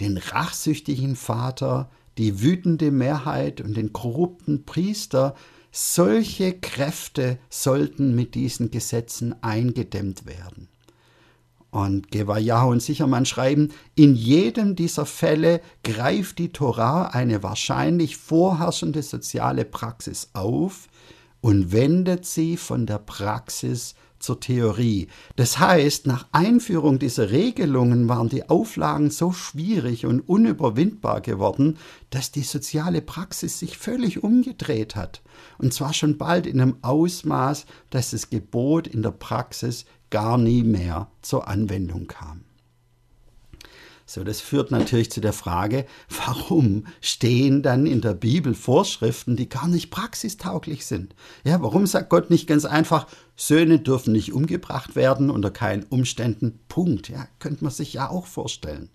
Den 0.00 0.18
rachsüchtigen 0.18 1.16
Vater, 1.16 1.90
die 2.18 2.42
wütende 2.42 2.90
Mehrheit 2.90 3.62
und 3.62 3.74
den 3.74 3.94
korrupten 3.94 4.66
Priester, 4.66 5.34
solche 5.72 6.52
Kräfte 6.52 7.38
sollten 7.48 8.14
mit 8.14 8.34
diesen 8.34 8.70
Gesetzen 8.70 9.42
eingedämmt 9.42 10.26
werden. 10.26 10.68
Und 11.70 12.10
Gewajahu 12.10 12.70
und 12.72 12.82
Sichermann 12.82 13.26
schreiben, 13.26 13.68
in 13.94 14.16
jedem 14.16 14.74
dieser 14.74 15.06
Fälle 15.06 15.60
greift 15.84 16.38
die 16.38 16.50
Torah 16.50 17.08
eine 17.08 17.42
wahrscheinlich 17.44 18.16
vorherrschende 18.16 19.02
soziale 19.02 19.64
Praxis 19.64 20.30
auf 20.32 20.88
und 21.40 21.72
wendet 21.72 22.26
sie 22.26 22.56
von 22.56 22.86
der 22.86 22.98
Praxis 22.98 23.94
zur 24.20 24.40
Theorie. 24.40 25.08
Das 25.36 25.58
heißt, 25.58 26.06
nach 26.06 26.26
Einführung 26.32 26.98
dieser 26.98 27.30
Regelungen 27.30 28.08
waren 28.08 28.28
die 28.28 28.48
Auflagen 28.48 29.10
so 29.10 29.32
schwierig 29.32 30.06
und 30.06 30.20
unüberwindbar 30.20 31.20
geworden, 31.20 31.78
dass 32.10 32.30
die 32.30 32.42
soziale 32.42 33.00
Praxis 33.02 33.58
sich 33.58 33.78
völlig 33.78 34.22
umgedreht 34.22 34.96
hat. 34.96 35.22
Und 35.58 35.74
zwar 35.74 35.92
schon 35.92 36.18
bald 36.18 36.46
in 36.46 36.60
einem 36.60 36.76
Ausmaß, 36.82 37.66
dass 37.90 38.10
das 38.10 38.30
Gebot 38.30 38.86
in 38.86 39.02
der 39.02 39.10
Praxis 39.10 39.86
gar 40.10 40.38
nie 40.38 40.62
mehr 40.62 41.08
zur 41.22 41.48
Anwendung 41.48 42.06
kam. 42.06 42.42
So, 44.12 44.24
das 44.24 44.40
führt 44.40 44.72
natürlich 44.72 45.12
zu 45.12 45.20
der 45.20 45.32
Frage, 45.32 45.86
warum 46.26 46.88
stehen 47.00 47.62
dann 47.62 47.86
in 47.86 48.00
der 48.00 48.14
Bibel 48.14 48.56
Vorschriften, 48.56 49.36
die 49.36 49.48
gar 49.48 49.68
nicht 49.68 49.92
praxistauglich 49.92 50.84
sind? 50.84 51.14
Ja, 51.44 51.62
warum 51.62 51.86
sagt 51.86 52.10
Gott 52.10 52.28
nicht 52.28 52.48
ganz 52.48 52.64
einfach, 52.64 53.06
Söhne 53.36 53.78
dürfen 53.78 54.12
nicht 54.12 54.32
umgebracht 54.32 54.96
werden 54.96 55.30
unter 55.30 55.52
keinen 55.52 55.84
Umständen? 55.84 56.58
Punkt. 56.66 57.08
Ja, 57.08 57.28
könnte 57.38 57.62
man 57.62 57.72
sich 57.72 57.92
ja 57.92 58.10
auch 58.10 58.26
vorstellen. 58.26 58.90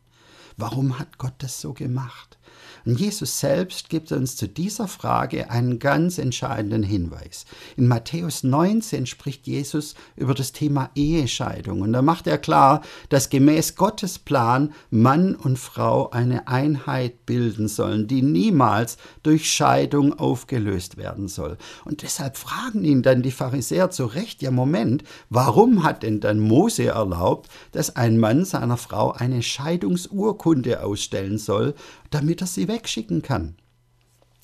Warum 0.57 0.99
hat 0.99 1.17
Gott 1.17 1.35
das 1.37 1.61
so 1.61 1.71
gemacht? 1.71 2.34
Und 2.85 2.99
Jesus 2.99 3.39
selbst 3.39 3.89
gibt 3.89 4.11
uns 4.11 4.35
zu 4.35 4.47
dieser 4.47 4.87
Frage 4.87 5.49
einen 5.49 5.79
ganz 5.79 6.19
entscheidenden 6.19 6.83
Hinweis. 6.83 7.45
In 7.77 7.87
Matthäus 7.87 8.43
19 8.43 9.07
spricht 9.07 9.47
Jesus 9.47 9.95
über 10.15 10.35
das 10.35 10.51
Thema 10.51 10.91
Ehescheidung. 10.93 11.81
Und 11.81 11.93
da 11.93 12.03
macht 12.03 12.27
er 12.27 12.37
klar, 12.37 12.81
dass 13.09 13.29
gemäß 13.29 13.75
Gottes 13.75 14.19
Plan 14.19 14.73
Mann 14.91 15.35
und 15.35 15.57
Frau 15.57 16.11
eine 16.11 16.47
Einheit 16.47 17.25
bilden 17.25 17.67
sollen, 17.67 18.07
die 18.07 18.21
niemals 18.21 18.97
durch 19.23 19.49
Scheidung 19.51 20.17
aufgelöst 20.19 20.97
werden 20.97 21.27
soll. 21.27 21.57
Und 21.85 22.03
deshalb 22.03 22.37
fragen 22.37 22.83
ihn 22.83 23.01
dann 23.01 23.23
die 23.23 23.31
Pharisäer 23.31 23.89
zu 23.89 24.05
Recht, 24.05 24.43
ja 24.43 24.51
Moment, 24.51 25.03
warum 25.29 25.83
hat 25.83 26.03
denn 26.03 26.19
dann 26.19 26.39
Mose 26.39 26.85
erlaubt, 26.85 27.49
dass 27.71 27.95
ein 27.95 28.19
Mann 28.19 28.45
seiner 28.45 28.77
Frau 28.77 29.11
eine 29.11 29.41
Scheidungsurkunde 29.41 30.83
ausstellen 30.83 31.39
soll, 31.39 31.73
damit 32.15 32.39
er 32.39 32.47
sie 32.47 32.69
wegschicken 32.69 33.21
kann. 33.21 33.57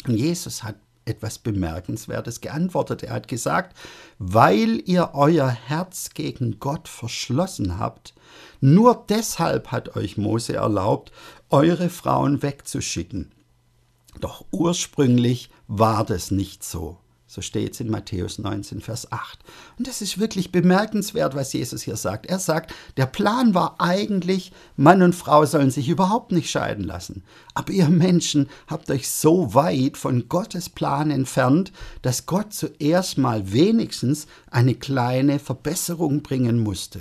Und 0.05 0.17
Jesus 0.17 0.62
hat 0.62 0.75
etwas 1.05 1.39
Bemerkenswertes 1.39 2.41
geantwortet. 2.41 3.01
Er 3.03 3.13
hat 3.13 3.29
gesagt, 3.29 3.77
weil 4.19 4.84
ihr 4.86 5.12
euer 5.13 5.47
Herz 5.47 6.10
gegen 6.13 6.60
Gott 6.60 6.89
verschlossen 6.89 7.79
habt, 7.79 8.13
nur 8.60 9.05
deshalb 9.07 9.71
hat 9.71 9.95
euch 9.95 10.17
Mose 10.17 10.53
erlaubt, 10.53 11.13
eure 11.49 11.89
Frauen 11.89 12.43
wegzuschicken. 12.43 13.31
Doch 14.19 14.43
ursprünglich 14.51 15.49
war 15.69 16.03
das 16.03 16.29
nicht 16.29 16.65
so. 16.65 16.97
So 17.33 17.39
steht 17.39 17.75
es 17.75 17.79
in 17.79 17.89
Matthäus 17.89 18.39
19, 18.39 18.81
Vers 18.81 19.09
8. 19.09 19.39
Und 19.77 19.87
das 19.87 20.01
ist 20.01 20.19
wirklich 20.19 20.51
bemerkenswert, 20.51 21.33
was 21.33 21.53
Jesus 21.53 21.81
hier 21.81 21.95
sagt. 21.95 22.25
Er 22.25 22.39
sagt, 22.39 22.73
der 22.97 23.05
Plan 23.05 23.53
war 23.53 23.75
eigentlich, 23.79 24.51
Mann 24.75 25.01
und 25.01 25.15
Frau 25.15 25.45
sollen 25.45 25.71
sich 25.71 25.87
überhaupt 25.87 26.33
nicht 26.33 26.49
scheiden 26.49 26.83
lassen. 26.83 27.23
Aber 27.53 27.71
ihr 27.71 27.87
Menschen 27.87 28.49
habt 28.67 28.91
euch 28.91 29.09
so 29.09 29.53
weit 29.53 29.95
von 29.95 30.27
Gottes 30.27 30.67
Plan 30.67 31.09
entfernt, 31.09 31.71
dass 32.01 32.25
Gott 32.25 32.53
zuerst 32.53 33.17
mal 33.17 33.53
wenigstens 33.53 34.27
eine 34.49 34.75
kleine 34.75 35.39
Verbesserung 35.39 36.23
bringen 36.23 36.59
musste. 36.59 36.99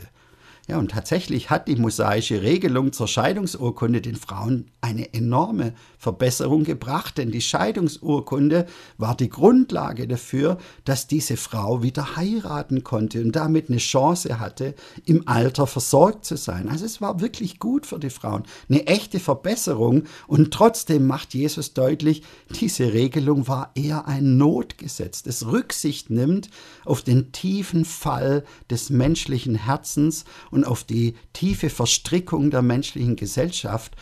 Ja, 0.68 0.78
und 0.78 0.92
tatsächlich 0.92 1.50
hat 1.50 1.66
die 1.66 1.74
mosaische 1.74 2.42
Regelung 2.42 2.92
zur 2.92 3.08
Scheidungsurkunde 3.08 4.00
den 4.00 4.14
Frauen 4.14 4.70
eine 4.80 5.12
enorme 5.12 5.74
Verbesserung 6.00 6.64
gebracht, 6.64 7.18
denn 7.18 7.30
die 7.30 7.42
Scheidungsurkunde 7.42 8.64
war 8.96 9.14
die 9.14 9.28
Grundlage 9.28 10.08
dafür, 10.08 10.56
dass 10.86 11.06
diese 11.06 11.36
Frau 11.36 11.82
wieder 11.82 12.16
heiraten 12.16 12.84
konnte 12.84 13.22
und 13.22 13.36
damit 13.36 13.68
eine 13.68 13.76
Chance 13.76 14.40
hatte, 14.40 14.74
im 15.04 15.28
Alter 15.28 15.66
versorgt 15.66 16.24
zu 16.24 16.36
sein. 16.36 16.70
Also 16.70 16.86
es 16.86 17.02
war 17.02 17.20
wirklich 17.20 17.58
gut 17.58 17.84
für 17.84 17.98
die 17.98 18.08
Frauen, 18.08 18.44
eine 18.70 18.86
echte 18.86 19.20
Verbesserung 19.20 20.04
und 20.26 20.54
trotzdem 20.54 21.06
macht 21.06 21.34
Jesus 21.34 21.74
deutlich, 21.74 22.22
diese 22.58 22.94
Regelung 22.94 23.46
war 23.46 23.70
eher 23.74 24.08
ein 24.08 24.38
Notgesetz, 24.38 25.22
das 25.22 25.48
Rücksicht 25.48 26.08
nimmt 26.08 26.48
auf 26.86 27.02
den 27.02 27.30
tiefen 27.32 27.84
Fall 27.84 28.44
des 28.70 28.88
menschlichen 28.88 29.54
Herzens 29.54 30.24
und 30.50 30.66
auf 30.66 30.82
die 30.82 31.14
tiefe 31.34 31.68
Verstrickung 31.68 32.50
der 32.50 32.62
menschlichen 32.62 33.16
Gesellschaft, 33.16 33.96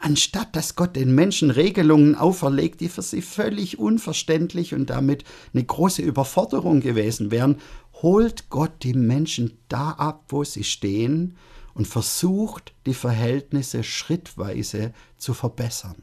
anstatt 0.00 0.54
dass 0.56 0.76
Gott 0.76 0.96
den 0.96 1.14
Menschen 1.14 1.50
Regelungen 1.50 2.14
auferlegt, 2.14 2.80
die 2.80 2.88
für 2.88 3.02
sie 3.02 3.22
völlig 3.22 3.78
unverständlich 3.78 4.74
und 4.74 4.90
damit 4.90 5.24
eine 5.52 5.64
große 5.64 6.02
Überforderung 6.02 6.80
gewesen 6.80 7.30
wären, 7.30 7.56
holt 8.02 8.50
Gott 8.50 8.82
die 8.82 8.94
Menschen 8.94 9.58
da 9.68 9.90
ab, 9.90 10.24
wo 10.28 10.44
sie 10.44 10.64
stehen 10.64 11.36
und 11.74 11.86
versucht, 11.86 12.74
die 12.86 12.94
Verhältnisse 12.94 13.82
schrittweise 13.82 14.92
zu 15.18 15.34
verbessern. 15.34 15.96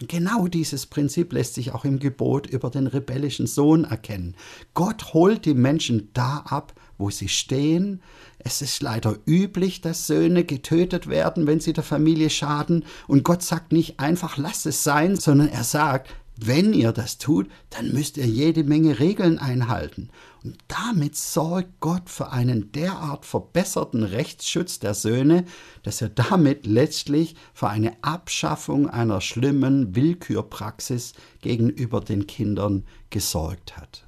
Und 0.00 0.08
genau 0.08 0.46
dieses 0.46 0.86
Prinzip 0.86 1.32
lässt 1.32 1.54
sich 1.54 1.72
auch 1.72 1.84
im 1.84 1.98
Gebot 1.98 2.46
über 2.46 2.70
den 2.70 2.86
rebellischen 2.86 3.46
Sohn 3.46 3.84
erkennen. 3.84 4.36
Gott 4.74 5.14
holt 5.14 5.46
die 5.46 5.54
Menschen 5.54 6.10
da 6.12 6.38
ab, 6.46 6.74
wo 6.98 7.10
sie 7.10 7.28
stehen. 7.28 8.02
Es 8.38 8.62
ist 8.62 8.82
leider 8.82 9.16
üblich, 9.26 9.80
dass 9.80 10.06
Söhne 10.06 10.44
getötet 10.44 11.06
werden, 11.08 11.46
wenn 11.46 11.60
sie 11.60 11.72
der 11.72 11.84
Familie 11.84 12.30
schaden. 12.30 12.84
Und 13.06 13.24
Gott 13.24 13.42
sagt 13.42 13.72
nicht 13.72 14.00
einfach, 14.00 14.36
lass 14.36 14.66
es 14.66 14.82
sein, 14.82 15.16
sondern 15.16 15.48
er 15.48 15.64
sagt, 15.64 16.10
wenn 16.38 16.74
ihr 16.74 16.92
das 16.92 17.16
tut, 17.16 17.48
dann 17.70 17.92
müsst 17.92 18.18
ihr 18.18 18.26
jede 18.26 18.62
Menge 18.62 18.98
Regeln 18.98 19.38
einhalten. 19.38 20.10
Und 20.44 20.58
damit 20.68 21.16
sorgt 21.16 21.80
Gott 21.80 22.10
für 22.10 22.30
einen 22.30 22.70
derart 22.72 23.24
verbesserten 23.24 24.02
Rechtsschutz 24.02 24.78
der 24.78 24.94
Söhne, 24.94 25.46
dass 25.82 26.02
er 26.02 26.10
damit 26.10 26.66
letztlich 26.66 27.36
für 27.54 27.68
eine 27.68 27.96
Abschaffung 28.02 28.88
einer 28.88 29.22
schlimmen 29.22 29.96
Willkürpraxis 29.96 31.14
gegenüber 31.40 32.00
den 32.00 32.26
Kindern 32.26 32.84
gesorgt 33.08 33.78
hat. 33.78 34.05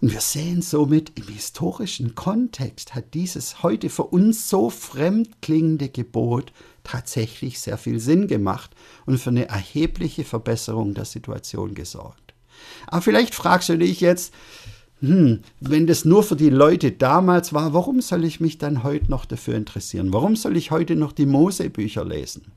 Und 0.00 0.12
wir 0.12 0.20
sehen 0.20 0.60
somit, 0.60 1.12
im 1.18 1.28
historischen 1.28 2.14
Kontext 2.14 2.94
hat 2.94 3.14
dieses 3.14 3.62
heute 3.62 3.88
für 3.88 4.04
uns 4.04 4.48
so 4.48 4.68
fremd 4.68 5.40
klingende 5.40 5.88
Gebot 5.88 6.52
tatsächlich 6.84 7.60
sehr 7.60 7.78
viel 7.78 7.98
Sinn 7.98 8.28
gemacht 8.28 8.70
und 9.06 9.18
für 9.18 9.30
eine 9.30 9.48
erhebliche 9.48 10.24
Verbesserung 10.24 10.94
der 10.94 11.06
Situation 11.06 11.74
gesorgt. 11.74 12.34
Aber 12.86 13.02
vielleicht 13.02 13.34
fragst 13.34 13.70
du 13.70 13.78
dich 13.78 14.00
jetzt, 14.00 14.34
hm, 15.00 15.40
wenn 15.60 15.86
das 15.86 16.04
nur 16.04 16.22
für 16.22 16.36
die 16.36 16.50
Leute 16.50 16.92
damals 16.92 17.52
war, 17.52 17.72
warum 17.74 18.00
soll 18.00 18.24
ich 18.24 18.40
mich 18.40 18.58
dann 18.58 18.82
heute 18.82 19.10
noch 19.10 19.24
dafür 19.24 19.54
interessieren? 19.54 20.12
Warum 20.12 20.36
soll 20.36 20.56
ich 20.56 20.70
heute 20.70 20.96
noch 20.96 21.12
die 21.12 21.26
Mosebücher 21.26 22.04
lesen? 22.04 22.52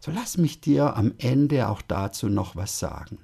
So 0.00 0.10
lass 0.10 0.36
mich 0.36 0.60
dir 0.60 0.96
am 0.96 1.12
Ende 1.18 1.68
auch 1.68 1.82
dazu 1.82 2.28
noch 2.28 2.54
was 2.54 2.78
sagen. 2.78 3.18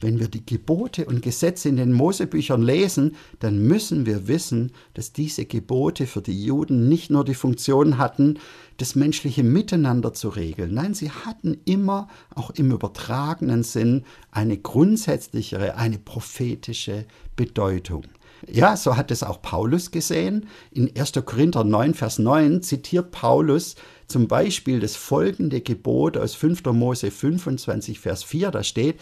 Wenn 0.00 0.18
wir 0.18 0.28
die 0.28 0.44
Gebote 0.44 1.04
und 1.04 1.20
Gesetze 1.20 1.68
in 1.68 1.76
den 1.76 1.92
Mosebüchern 1.92 2.62
lesen, 2.62 3.16
dann 3.38 3.66
müssen 3.66 4.06
wir 4.06 4.28
wissen, 4.28 4.72
dass 4.94 5.12
diese 5.12 5.44
Gebote 5.44 6.06
für 6.06 6.22
die 6.22 6.44
Juden 6.44 6.88
nicht 6.88 7.10
nur 7.10 7.24
die 7.24 7.34
Funktion 7.34 7.98
hatten, 7.98 8.38
das 8.78 8.94
menschliche 8.94 9.42
Miteinander 9.42 10.14
zu 10.14 10.30
regeln. 10.30 10.72
Nein, 10.72 10.94
sie 10.94 11.10
hatten 11.10 11.58
immer, 11.66 12.08
auch 12.34 12.50
im 12.50 12.70
übertragenen 12.70 13.62
Sinn, 13.62 14.04
eine 14.30 14.56
grundsätzlichere, 14.56 15.76
eine 15.76 15.98
prophetische 15.98 17.04
Bedeutung. 17.36 18.04
Ja, 18.48 18.76
so 18.76 18.96
hat 18.96 19.10
es 19.10 19.22
auch 19.22 19.42
Paulus 19.42 19.90
gesehen. 19.90 20.48
In 20.70 20.96
1. 20.96 21.12
Korinther 21.24 21.64
9, 21.64 21.94
Vers 21.94 22.18
9 22.18 22.62
zitiert 22.62 23.10
Paulus 23.10 23.76
zum 24.06 24.28
Beispiel 24.28 24.80
das 24.80 24.96
folgende 24.96 25.60
Gebot 25.60 26.16
aus 26.16 26.34
5. 26.34 26.64
Mose 26.66 27.10
25, 27.10 28.00
Vers 28.00 28.24
4. 28.24 28.50
Da 28.50 28.64
steht, 28.64 28.98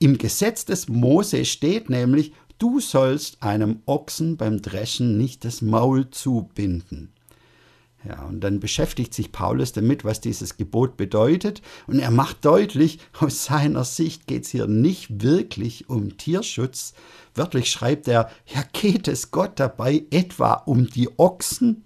im 0.00 0.18
Gesetz 0.18 0.64
des 0.64 0.88
Mose 0.88 1.44
steht 1.44 1.90
nämlich, 1.90 2.32
du 2.58 2.80
sollst 2.80 3.42
einem 3.42 3.82
Ochsen 3.86 4.36
beim 4.36 4.60
Dreschen 4.60 5.18
nicht 5.18 5.44
das 5.44 5.62
Maul 5.62 6.10
zubinden. 6.10 7.12
Ja, 8.02 8.22
und 8.24 8.40
dann 8.40 8.60
beschäftigt 8.60 9.12
sich 9.12 9.30
Paulus 9.30 9.72
damit, 9.72 10.06
was 10.06 10.22
dieses 10.22 10.56
Gebot 10.56 10.96
bedeutet. 10.96 11.60
Und 11.86 11.98
er 11.98 12.10
macht 12.10 12.46
deutlich, 12.46 12.98
aus 13.20 13.44
seiner 13.44 13.84
Sicht 13.84 14.26
geht 14.26 14.44
es 14.44 14.50
hier 14.50 14.66
nicht 14.66 15.22
wirklich 15.22 15.90
um 15.90 16.16
Tierschutz. 16.16 16.94
Wörtlich 17.34 17.70
schreibt 17.70 18.08
er, 18.08 18.30
ja, 18.46 18.64
geht 18.72 19.06
es 19.06 19.30
Gott 19.30 19.60
dabei 19.60 20.06
etwa 20.10 20.54
um 20.54 20.86
die 20.86 21.10
Ochsen? 21.18 21.84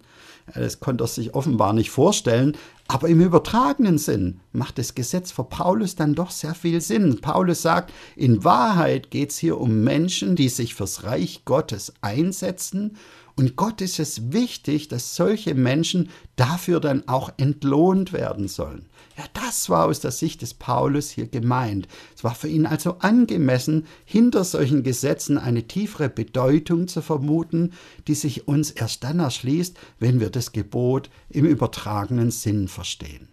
Das 0.52 0.80
konnte 0.80 1.04
er 1.04 1.08
sich 1.08 1.34
offenbar 1.34 1.72
nicht 1.72 1.90
vorstellen, 1.90 2.56
aber 2.86 3.08
im 3.08 3.20
übertragenen 3.20 3.96
Sinn 3.96 4.40
macht 4.52 4.76
das 4.76 4.94
Gesetz 4.94 5.32
für 5.32 5.44
Paulus 5.44 5.96
dann 5.96 6.14
doch 6.14 6.30
sehr 6.30 6.54
viel 6.54 6.82
Sinn. 6.82 7.20
Paulus 7.22 7.62
sagt, 7.62 7.92
in 8.14 8.44
Wahrheit 8.44 9.10
geht 9.10 9.30
es 9.30 9.38
hier 9.38 9.58
um 9.58 9.82
Menschen, 9.84 10.36
die 10.36 10.50
sich 10.50 10.74
fürs 10.74 11.04
Reich 11.04 11.46
Gottes 11.46 11.94
einsetzen. 12.02 12.98
Und 13.36 13.56
Gott 13.56 13.80
ist 13.80 13.98
es 13.98 14.32
wichtig, 14.32 14.86
dass 14.88 15.16
solche 15.16 15.54
Menschen 15.54 16.10
dafür 16.36 16.78
dann 16.78 17.08
auch 17.08 17.32
entlohnt 17.36 18.12
werden 18.12 18.46
sollen. 18.46 18.86
Ja, 19.16 19.24
das 19.32 19.68
war 19.68 19.86
aus 19.86 20.00
der 20.00 20.12
Sicht 20.12 20.42
des 20.42 20.54
Paulus 20.54 21.10
hier 21.10 21.26
gemeint. 21.26 21.88
Es 22.16 22.22
war 22.22 22.34
für 22.34 22.48
ihn 22.48 22.66
also 22.66 22.96
angemessen, 23.00 23.86
hinter 24.04 24.44
solchen 24.44 24.82
Gesetzen 24.84 25.36
eine 25.38 25.64
tiefere 25.64 26.08
Bedeutung 26.08 26.86
zu 26.86 27.02
vermuten, 27.02 27.72
die 28.06 28.14
sich 28.14 28.46
uns 28.46 28.70
erst 28.70 29.02
dann 29.02 29.18
erschließt, 29.18 29.76
wenn 29.98 30.20
wir 30.20 30.30
das 30.30 30.52
Gebot 30.52 31.10
im 31.28 31.44
übertragenen 31.44 32.30
Sinn 32.30 32.68
verstehen. 32.68 33.28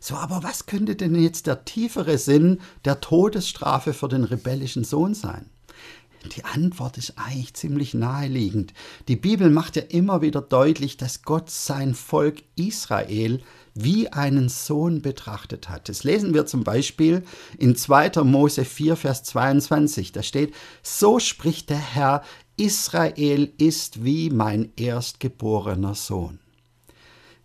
So, 0.00 0.14
aber 0.16 0.42
was 0.42 0.66
könnte 0.66 0.96
denn 0.96 1.14
jetzt 1.14 1.46
der 1.46 1.64
tiefere 1.64 2.16
Sinn 2.18 2.60
der 2.84 3.00
Todesstrafe 3.00 3.92
für 3.92 4.08
den 4.08 4.24
rebellischen 4.24 4.82
Sohn 4.82 5.14
sein? 5.14 5.50
Die 6.36 6.44
Antwort 6.44 6.98
ist 6.98 7.14
eigentlich 7.16 7.54
ziemlich 7.54 7.94
naheliegend. 7.94 8.74
Die 9.08 9.16
Bibel 9.16 9.48
macht 9.48 9.76
ja 9.76 9.82
immer 9.82 10.20
wieder 10.20 10.42
deutlich, 10.42 10.96
dass 10.96 11.22
Gott 11.22 11.50
sein 11.50 11.94
Volk 11.94 12.42
Israel 12.56 13.40
wie 13.74 14.08
einen 14.12 14.48
Sohn 14.48 15.00
betrachtet 15.00 15.68
hat. 15.68 15.88
Das 15.88 16.04
lesen 16.04 16.34
wir 16.34 16.44
zum 16.44 16.62
Beispiel 16.62 17.22
in 17.58 17.74
2. 17.74 18.22
Mose 18.24 18.64
4, 18.64 18.96
Vers 18.96 19.22
22. 19.24 20.12
Da 20.12 20.22
steht, 20.22 20.54
so 20.82 21.18
spricht 21.18 21.70
der 21.70 21.78
Herr, 21.78 22.22
Israel 22.56 23.52
ist 23.56 24.04
wie 24.04 24.28
mein 24.28 24.72
erstgeborener 24.76 25.94
Sohn. 25.94 26.38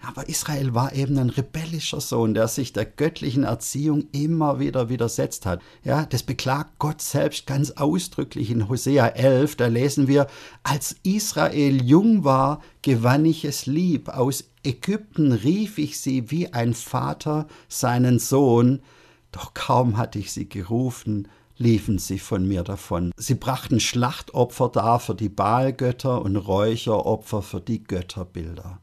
Aber 0.07 0.29
Israel 0.29 0.75
war 0.75 0.93
eben 0.93 1.17
ein 1.17 1.31
rebellischer 1.31 1.99
Sohn, 1.99 2.35
der 2.35 2.47
sich 2.47 2.73
der 2.73 2.85
göttlichen 2.85 3.43
Erziehung 3.43 4.05
immer 4.11 4.59
wieder 4.59 4.87
widersetzt 4.87 5.47
hat. 5.47 5.61
Ja, 5.83 6.05
das 6.05 6.21
beklagt 6.21 6.77
Gott 6.77 7.01
selbst 7.01 7.47
ganz 7.47 7.71
ausdrücklich 7.71 8.51
in 8.51 8.69
Hosea 8.69 9.07
11. 9.07 9.55
Da 9.55 9.65
lesen 9.65 10.07
wir, 10.07 10.27
als 10.61 10.95
Israel 11.01 11.83
jung 11.83 12.23
war, 12.23 12.61
gewann 12.83 13.25
ich 13.25 13.45
es 13.45 13.65
lieb. 13.65 14.09
Aus 14.09 14.43
Ägypten 14.63 15.31
rief 15.31 15.79
ich 15.79 15.99
sie 15.99 16.29
wie 16.29 16.53
ein 16.53 16.75
Vater 16.75 17.47
seinen 17.67 18.19
Sohn. 18.19 18.83
Doch 19.31 19.55
kaum 19.55 19.97
hatte 19.97 20.19
ich 20.19 20.31
sie 20.31 20.47
gerufen, 20.47 21.27
liefen 21.57 21.97
sie 21.97 22.19
von 22.19 22.47
mir 22.47 22.61
davon. 22.61 23.11
Sie 23.17 23.35
brachten 23.35 23.79
Schlachtopfer 23.79 24.69
dar 24.69 24.99
für 24.99 25.15
die 25.15 25.29
Baalgötter 25.29 26.21
und 26.21 26.35
Räucheropfer 26.35 27.41
für 27.41 27.59
die 27.59 27.83
Götterbilder. 27.83 28.79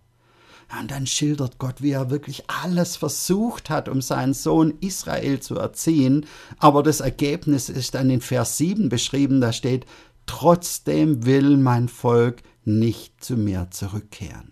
Und 0.79 0.91
dann 0.91 1.07
schildert 1.07 1.59
Gott, 1.59 1.83
wie 1.83 1.91
er 1.91 2.11
wirklich 2.11 2.45
alles 2.49 2.97
versucht 2.97 3.69
hat, 3.69 3.89
um 3.89 4.01
seinen 4.01 4.33
Sohn 4.33 4.75
Israel 4.81 5.41
zu 5.41 5.57
erziehen. 5.57 6.27
Aber 6.59 6.83
das 6.83 7.01
Ergebnis 7.01 7.69
ist 7.69 7.95
dann 7.95 8.11
in 8.11 8.21
Vers 8.21 8.57
7 8.57 8.89
beschrieben, 8.89 9.41
da 9.41 9.53
steht, 9.53 9.87
trotzdem 10.27 11.27
will 11.27 11.57
mein 11.59 11.89
Volk 11.89 12.43
nicht 12.65 13.23
zu 13.23 13.37
mir 13.37 13.69
zurückkehren 13.71 14.52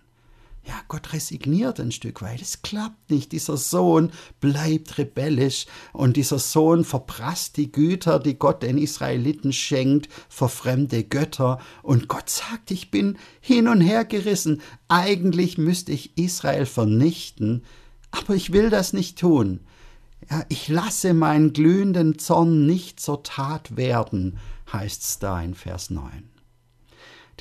ja, 0.71 0.81
Gott 0.87 1.11
resigniert 1.11 1.81
ein 1.81 1.91
Stück 1.91 2.21
weit. 2.21 2.41
Es 2.41 2.61
klappt 2.61 3.11
nicht. 3.11 3.33
Dieser 3.33 3.57
Sohn 3.57 4.11
bleibt 4.39 4.97
rebellisch 4.97 5.65
und 5.91 6.15
dieser 6.15 6.39
Sohn 6.39 6.85
verprasst 6.85 7.57
die 7.57 7.73
Güter, 7.73 8.19
die 8.19 8.39
Gott 8.39 8.63
den 8.63 8.77
Israeliten 8.77 9.51
schenkt, 9.51 10.07
vor 10.29 10.47
fremde 10.47 11.03
Götter. 11.03 11.59
Und 11.83 12.07
Gott 12.07 12.29
sagt, 12.29 12.71
ich 12.71 12.89
bin 12.89 13.17
hin 13.41 13.67
und 13.67 13.81
her 13.81 14.05
gerissen. 14.05 14.61
Eigentlich 14.87 15.57
müsste 15.57 15.91
ich 15.91 16.17
Israel 16.17 16.65
vernichten, 16.65 17.65
aber 18.11 18.35
ich 18.35 18.53
will 18.53 18.69
das 18.69 18.93
nicht 18.93 19.19
tun. 19.19 19.59
Ja, 20.29 20.45
ich 20.47 20.69
lasse 20.69 21.13
meinen 21.13 21.51
glühenden 21.51 22.17
Zorn 22.17 22.65
nicht 22.65 23.01
zur 23.01 23.23
Tat 23.23 23.75
werden, 23.75 24.37
heißt 24.71 25.01
es 25.03 25.19
da 25.19 25.41
in 25.41 25.53
Vers 25.53 25.89
9. 25.89 26.30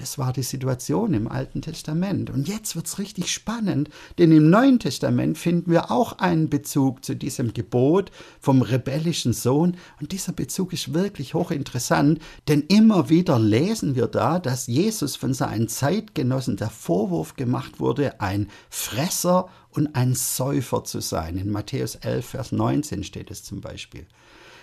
Das 0.01 0.17
war 0.17 0.33
die 0.33 0.43
Situation 0.43 1.13
im 1.13 1.29
Alten 1.29 1.61
Testament. 1.61 2.31
Und 2.31 2.49
jetzt 2.49 2.75
wird 2.75 2.87
es 2.87 2.99
richtig 2.99 3.31
spannend, 3.31 3.91
denn 4.19 4.33
im 4.33 4.49
Neuen 4.49 4.79
Testament 4.79 5.37
finden 5.37 5.71
wir 5.71 5.91
auch 5.91 6.19
einen 6.21 6.49
Bezug 6.49 7.05
zu 7.05 7.15
diesem 7.15 7.53
Gebot 7.53 8.11
vom 8.41 8.63
rebellischen 8.63 9.35
Sohn. 9.35 9.77
Und 10.01 10.13
dieser 10.13 10.33
Bezug 10.33 10.73
ist 10.73 10.95
wirklich 10.95 11.35
hochinteressant, 11.35 12.19
denn 12.49 12.63
immer 12.63 13.11
wieder 13.11 13.39
lesen 13.39 13.95
wir 13.95 14.07
da, 14.07 14.39
dass 14.39 14.69
Jesus 14.69 15.17
von 15.17 15.35
seinen 15.35 15.69
Zeitgenossen 15.69 16.57
der 16.57 16.71
Vorwurf 16.71 17.37
gemacht 17.37 17.79
wurde, 17.79 18.23
ein 18.23 18.49
Fresser 18.71 19.51
und 19.69 19.95
ein 19.97 20.15
Säufer 20.15 20.83
zu 20.83 21.01
sein. 21.01 21.37
In 21.37 21.51
Matthäus 21.51 21.97
11, 21.97 22.25
Vers 22.25 22.53
19 22.53 23.05
steht 23.05 23.31
es 23.31 23.45
zum 23.45 23.61
Beispiel. 23.61 24.07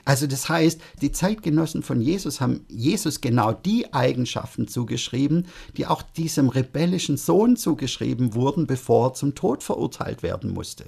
Also 0.08 0.26
das 0.26 0.48
heißt, 0.48 0.80
die 1.02 1.12
Zeitgenossen 1.12 1.84
von 1.84 2.00
Jesus 2.00 2.39
haben 2.39 2.62
Jesus 2.70 3.20
genau 3.20 3.52
die 3.52 3.93
Eigenschaften 3.93 4.70
zugeschrieben, 4.70 5.48
die 5.76 5.86
auch 5.86 6.02
diesem 6.02 6.48
rebellischen 6.48 7.17
Sohn 7.17 7.58
zugeschrieben 7.58 8.34
wurden, 8.34 8.67
bevor 8.67 9.10
er 9.10 9.13
zum 9.15 9.36
Tod 9.36 9.63
verurteilt 9.63 10.24
werden 10.24 10.54
musste. 10.54 10.86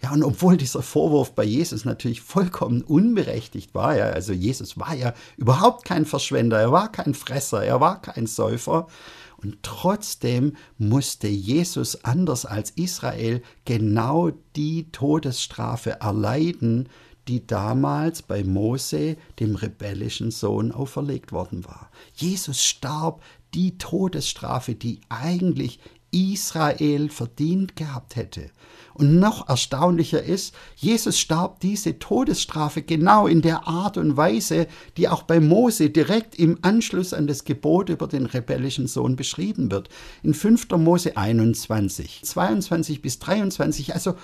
Ja, 0.00 0.12
und 0.12 0.22
obwohl 0.22 0.56
dieser 0.56 0.82
Vorwurf 0.82 1.34
bei 1.34 1.42
Jesus 1.42 1.84
natürlich 1.84 2.20
vollkommen 2.20 2.82
unberechtigt 2.82 3.74
war, 3.74 3.96
ja, 3.96 4.04
also 4.10 4.32
Jesus 4.32 4.78
war 4.78 4.94
ja 4.94 5.14
überhaupt 5.36 5.84
kein 5.84 6.06
Verschwender, 6.06 6.60
er 6.60 6.70
war 6.70 6.92
kein 6.92 7.14
Fresser, 7.14 7.64
er 7.64 7.80
war 7.80 8.00
kein 8.02 8.28
Säufer, 8.28 8.86
und 9.38 9.58
trotzdem 9.62 10.54
musste 10.78 11.26
Jesus 11.26 12.04
anders 12.04 12.46
als 12.46 12.70
Israel 12.70 13.42
genau 13.64 14.30
die 14.54 14.92
Todesstrafe 14.92 16.00
erleiden, 16.00 16.88
die 17.28 17.46
damals 17.46 18.22
bei 18.22 18.44
Mose, 18.44 19.16
dem 19.40 19.56
rebellischen 19.56 20.30
Sohn, 20.30 20.72
auferlegt 20.72 21.32
worden 21.32 21.64
war. 21.64 21.90
Jesus 22.14 22.62
starb 22.62 23.22
die 23.54 23.78
Todesstrafe, 23.78 24.74
die 24.74 25.00
eigentlich 25.08 25.80
Israel 26.14 27.08
verdient 27.08 27.76
gehabt 27.76 28.16
hätte. 28.16 28.50
Und 28.94 29.18
noch 29.18 29.48
erstaunlicher 29.48 30.22
ist, 30.22 30.54
Jesus 30.76 31.18
starb 31.18 31.58
diese 31.58 31.98
Todesstrafe 31.98 32.82
genau 32.82 33.26
in 33.26 33.42
der 33.42 33.66
Art 33.66 33.96
und 33.96 34.16
Weise, 34.16 34.68
die 34.96 35.08
auch 35.08 35.24
bei 35.24 35.40
Mose 35.40 35.90
direkt 35.90 36.36
im 36.36 36.58
Anschluss 36.62 37.12
an 37.12 37.26
das 37.26 37.42
Gebot 37.44 37.88
über 37.88 38.06
den 38.06 38.26
rebellischen 38.26 38.86
Sohn 38.86 39.16
beschrieben 39.16 39.72
wird. 39.72 39.88
In 40.22 40.32
5. 40.32 40.68
Mose 40.76 41.16
21, 41.16 42.20
22 42.22 43.02
bis 43.02 43.18
23, 43.18 43.94
also 43.94 44.14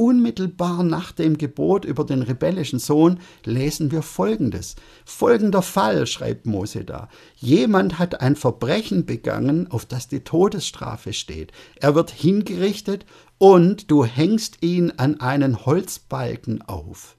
Unmittelbar 0.00 0.84
nach 0.84 1.10
dem 1.10 1.38
Gebot 1.38 1.84
über 1.84 2.04
den 2.04 2.22
rebellischen 2.22 2.78
Sohn 2.78 3.18
lesen 3.44 3.90
wir 3.90 4.02
Folgendes. 4.02 4.76
Folgender 5.04 5.60
Fall, 5.60 6.06
schreibt 6.06 6.46
Mose 6.46 6.84
da. 6.84 7.08
Jemand 7.34 7.98
hat 7.98 8.20
ein 8.20 8.36
Verbrechen 8.36 9.06
begangen, 9.06 9.68
auf 9.72 9.86
das 9.86 10.06
die 10.06 10.20
Todesstrafe 10.20 11.12
steht. 11.12 11.50
Er 11.80 11.96
wird 11.96 12.12
hingerichtet 12.12 13.06
und 13.38 13.90
du 13.90 14.04
hängst 14.04 14.58
ihn 14.62 14.92
an 14.98 15.18
einen 15.18 15.66
Holzbalken 15.66 16.62
auf. 16.62 17.16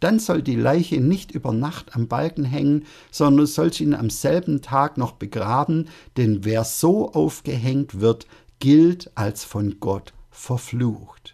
Dann 0.00 0.18
soll 0.18 0.40
die 0.40 0.56
Leiche 0.56 1.02
nicht 1.02 1.30
über 1.30 1.52
Nacht 1.52 1.94
am 1.94 2.08
Balken 2.08 2.46
hängen, 2.46 2.86
sondern 3.10 3.44
sollst 3.44 3.82
ihn 3.82 3.92
am 3.92 4.08
selben 4.08 4.62
Tag 4.62 4.96
noch 4.96 5.12
begraben, 5.12 5.88
denn 6.16 6.42
wer 6.46 6.64
so 6.64 7.12
aufgehängt 7.12 8.00
wird, 8.00 8.26
gilt 8.60 9.10
als 9.14 9.44
von 9.44 9.78
Gott 9.78 10.14
verflucht 10.30 11.33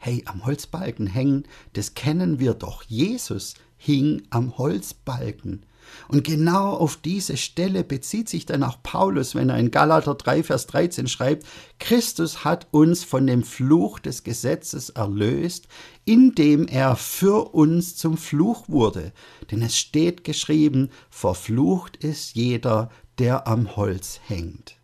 hey, 0.00 0.22
am 0.26 0.44
Holzbalken 0.44 1.06
hängen, 1.06 1.44
das 1.74 1.94
kennen 1.94 2.40
wir 2.40 2.54
doch. 2.54 2.82
Jesus 2.82 3.54
hing 3.76 4.22
am 4.30 4.58
Holzbalken. 4.58 5.64
Und 6.08 6.24
genau 6.24 6.74
auf 6.74 6.96
diese 6.96 7.36
Stelle 7.36 7.84
bezieht 7.84 8.28
sich 8.28 8.46
dann 8.46 8.62
auch 8.62 8.82
Paulus, 8.82 9.34
wenn 9.34 9.48
er 9.48 9.58
in 9.58 9.70
Galater 9.70 10.14
3, 10.14 10.42
Vers 10.42 10.66
13 10.66 11.06
schreibt, 11.06 11.46
Christus 11.78 12.44
hat 12.44 12.68
uns 12.70 13.04
von 13.04 13.26
dem 13.26 13.42
Fluch 13.42 13.98
des 13.98 14.24
Gesetzes 14.24 14.90
erlöst, 14.90 15.68
indem 16.04 16.66
er 16.66 16.96
für 16.96 17.54
uns 17.54 17.96
zum 17.96 18.16
Fluch 18.16 18.68
wurde. 18.68 19.12
Denn 19.50 19.62
es 19.62 19.76
steht 19.76 20.24
geschrieben, 20.24 20.90
verflucht 21.10 21.96
ist 21.96 22.34
jeder, 22.34 22.90
der 23.18 23.46
am 23.46 23.76
Holz 23.76 24.20
hängt. 24.26 24.79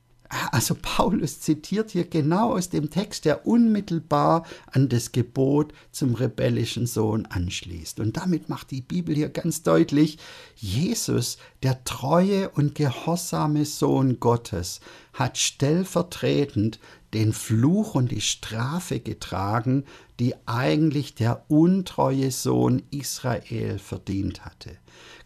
Also 0.52 0.76
Paulus 0.80 1.40
zitiert 1.40 1.90
hier 1.90 2.04
genau 2.04 2.54
aus 2.54 2.68
dem 2.70 2.90
Text, 2.90 3.24
der 3.24 3.46
unmittelbar 3.46 4.44
an 4.70 4.88
das 4.88 5.12
Gebot 5.12 5.72
zum 5.92 6.14
rebellischen 6.14 6.86
Sohn 6.86 7.26
anschließt. 7.26 8.00
Und 8.00 8.16
damit 8.16 8.48
macht 8.48 8.70
die 8.70 8.80
Bibel 8.80 9.14
hier 9.14 9.28
ganz 9.28 9.62
deutlich, 9.62 10.18
Jesus, 10.54 11.38
der 11.62 11.84
treue 11.84 12.48
und 12.50 12.74
gehorsame 12.74 13.64
Sohn 13.64 14.20
Gottes, 14.20 14.80
hat 15.12 15.38
stellvertretend 15.38 16.78
den 17.14 17.32
Fluch 17.32 17.94
und 17.94 18.10
die 18.10 18.20
Strafe 18.20 19.00
getragen, 19.00 19.84
die 20.20 20.34
eigentlich 20.46 21.14
der 21.14 21.44
untreue 21.48 22.30
Sohn 22.30 22.82
Israel 22.90 23.78
verdient 23.78 24.44
hatte. 24.44 24.78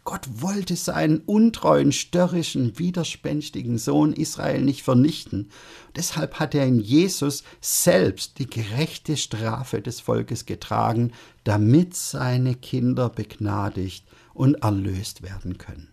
Gott 0.03 0.27
wollte 0.41 0.75
seinen 0.75 1.19
untreuen, 1.19 1.91
störrischen, 1.91 2.79
widerspenstigen 2.79 3.77
Sohn 3.77 4.13
Israel 4.13 4.61
nicht 4.61 4.81
vernichten. 4.81 5.51
Deshalb 5.95 6.39
hat 6.39 6.55
er 6.55 6.65
in 6.65 6.79
Jesus 6.79 7.43
selbst 7.61 8.39
die 8.39 8.49
gerechte 8.49 9.15
Strafe 9.15 9.81
des 9.81 9.99
Volkes 9.99 10.47
getragen, 10.47 11.11
damit 11.43 11.95
seine 11.95 12.55
Kinder 12.55 13.09
begnadigt 13.09 14.05
und 14.33 14.55
erlöst 14.55 15.21
werden 15.21 15.59
können. 15.59 15.90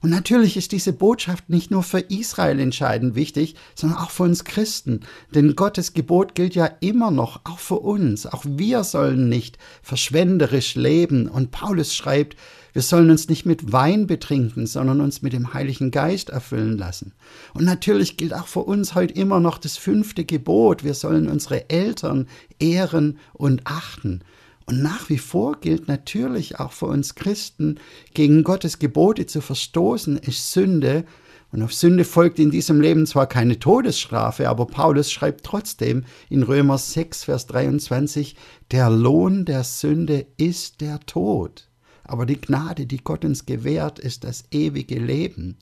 Und 0.00 0.10
natürlich 0.10 0.56
ist 0.56 0.72
diese 0.72 0.92
Botschaft 0.92 1.48
nicht 1.50 1.70
nur 1.70 1.82
für 1.82 2.00
Israel 2.00 2.60
entscheidend 2.60 3.14
wichtig, 3.14 3.56
sondern 3.74 3.98
auch 3.98 4.10
für 4.10 4.24
uns 4.24 4.44
Christen. 4.44 5.00
Denn 5.34 5.56
Gottes 5.56 5.92
Gebot 5.92 6.34
gilt 6.34 6.54
ja 6.54 6.66
immer 6.80 7.10
noch, 7.10 7.40
auch 7.44 7.58
für 7.58 7.80
uns. 7.80 8.26
Auch 8.26 8.44
wir 8.46 8.84
sollen 8.84 9.28
nicht 9.28 9.58
verschwenderisch 9.82 10.74
leben. 10.74 11.28
Und 11.28 11.50
Paulus 11.50 11.94
schreibt, 11.94 12.36
wir 12.72 12.82
sollen 12.82 13.10
uns 13.10 13.28
nicht 13.28 13.44
mit 13.44 13.72
Wein 13.72 14.06
betrinken, 14.06 14.66
sondern 14.66 15.00
uns 15.00 15.22
mit 15.22 15.32
dem 15.32 15.52
Heiligen 15.52 15.90
Geist 15.90 16.30
erfüllen 16.30 16.78
lassen. 16.78 17.12
Und 17.54 17.64
natürlich 17.64 18.16
gilt 18.16 18.34
auch 18.34 18.46
für 18.46 18.60
uns 18.60 18.94
heute 18.94 19.14
immer 19.14 19.40
noch 19.40 19.58
das 19.58 19.76
fünfte 19.76 20.24
Gebot. 20.24 20.84
Wir 20.84 20.94
sollen 20.94 21.28
unsere 21.28 21.70
Eltern 21.70 22.28
ehren 22.60 23.18
und 23.32 23.62
achten. 23.64 24.20
Und 24.68 24.82
nach 24.82 25.08
wie 25.08 25.16
vor 25.16 25.58
gilt 25.62 25.88
natürlich 25.88 26.60
auch 26.60 26.72
für 26.72 26.84
uns 26.84 27.14
Christen, 27.14 27.80
gegen 28.12 28.44
Gottes 28.44 28.78
Gebote 28.78 29.24
zu 29.24 29.40
verstoßen, 29.40 30.18
ist 30.18 30.52
Sünde. 30.52 31.06
Und 31.50 31.62
auf 31.62 31.72
Sünde 31.72 32.04
folgt 32.04 32.38
in 32.38 32.50
diesem 32.50 32.78
Leben 32.78 33.06
zwar 33.06 33.26
keine 33.26 33.58
Todesstrafe, 33.58 34.46
aber 34.46 34.66
Paulus 34.66 35.10
schreibt 35.10 35.46
trotzdem 35.46 36.04
in 36.28 36.42
Römer 36.42 36.76
6, 36.76 37.24
Vers 37.24 37.46
23, 37.46 38.36
der 38.70 38.90
Lohn 38.90 39.46
der 39.46 39.64
Sünde 39.64 40.26
ist 40.36 40.82
der 40.82 41.00
Tod. 41.00 41.66
Aber 42.04 42.26
die 42.26 42.38
Gnade, 42.38 42.84
die 42.84 43.02
Gott 43.02 43.24
uns 43.24 43.46
gewährt, 43.46 43.98
ist 43.98 44.24
das 44.24 44.44
ewige 44.50 44.98
Leben. 44.98 45.56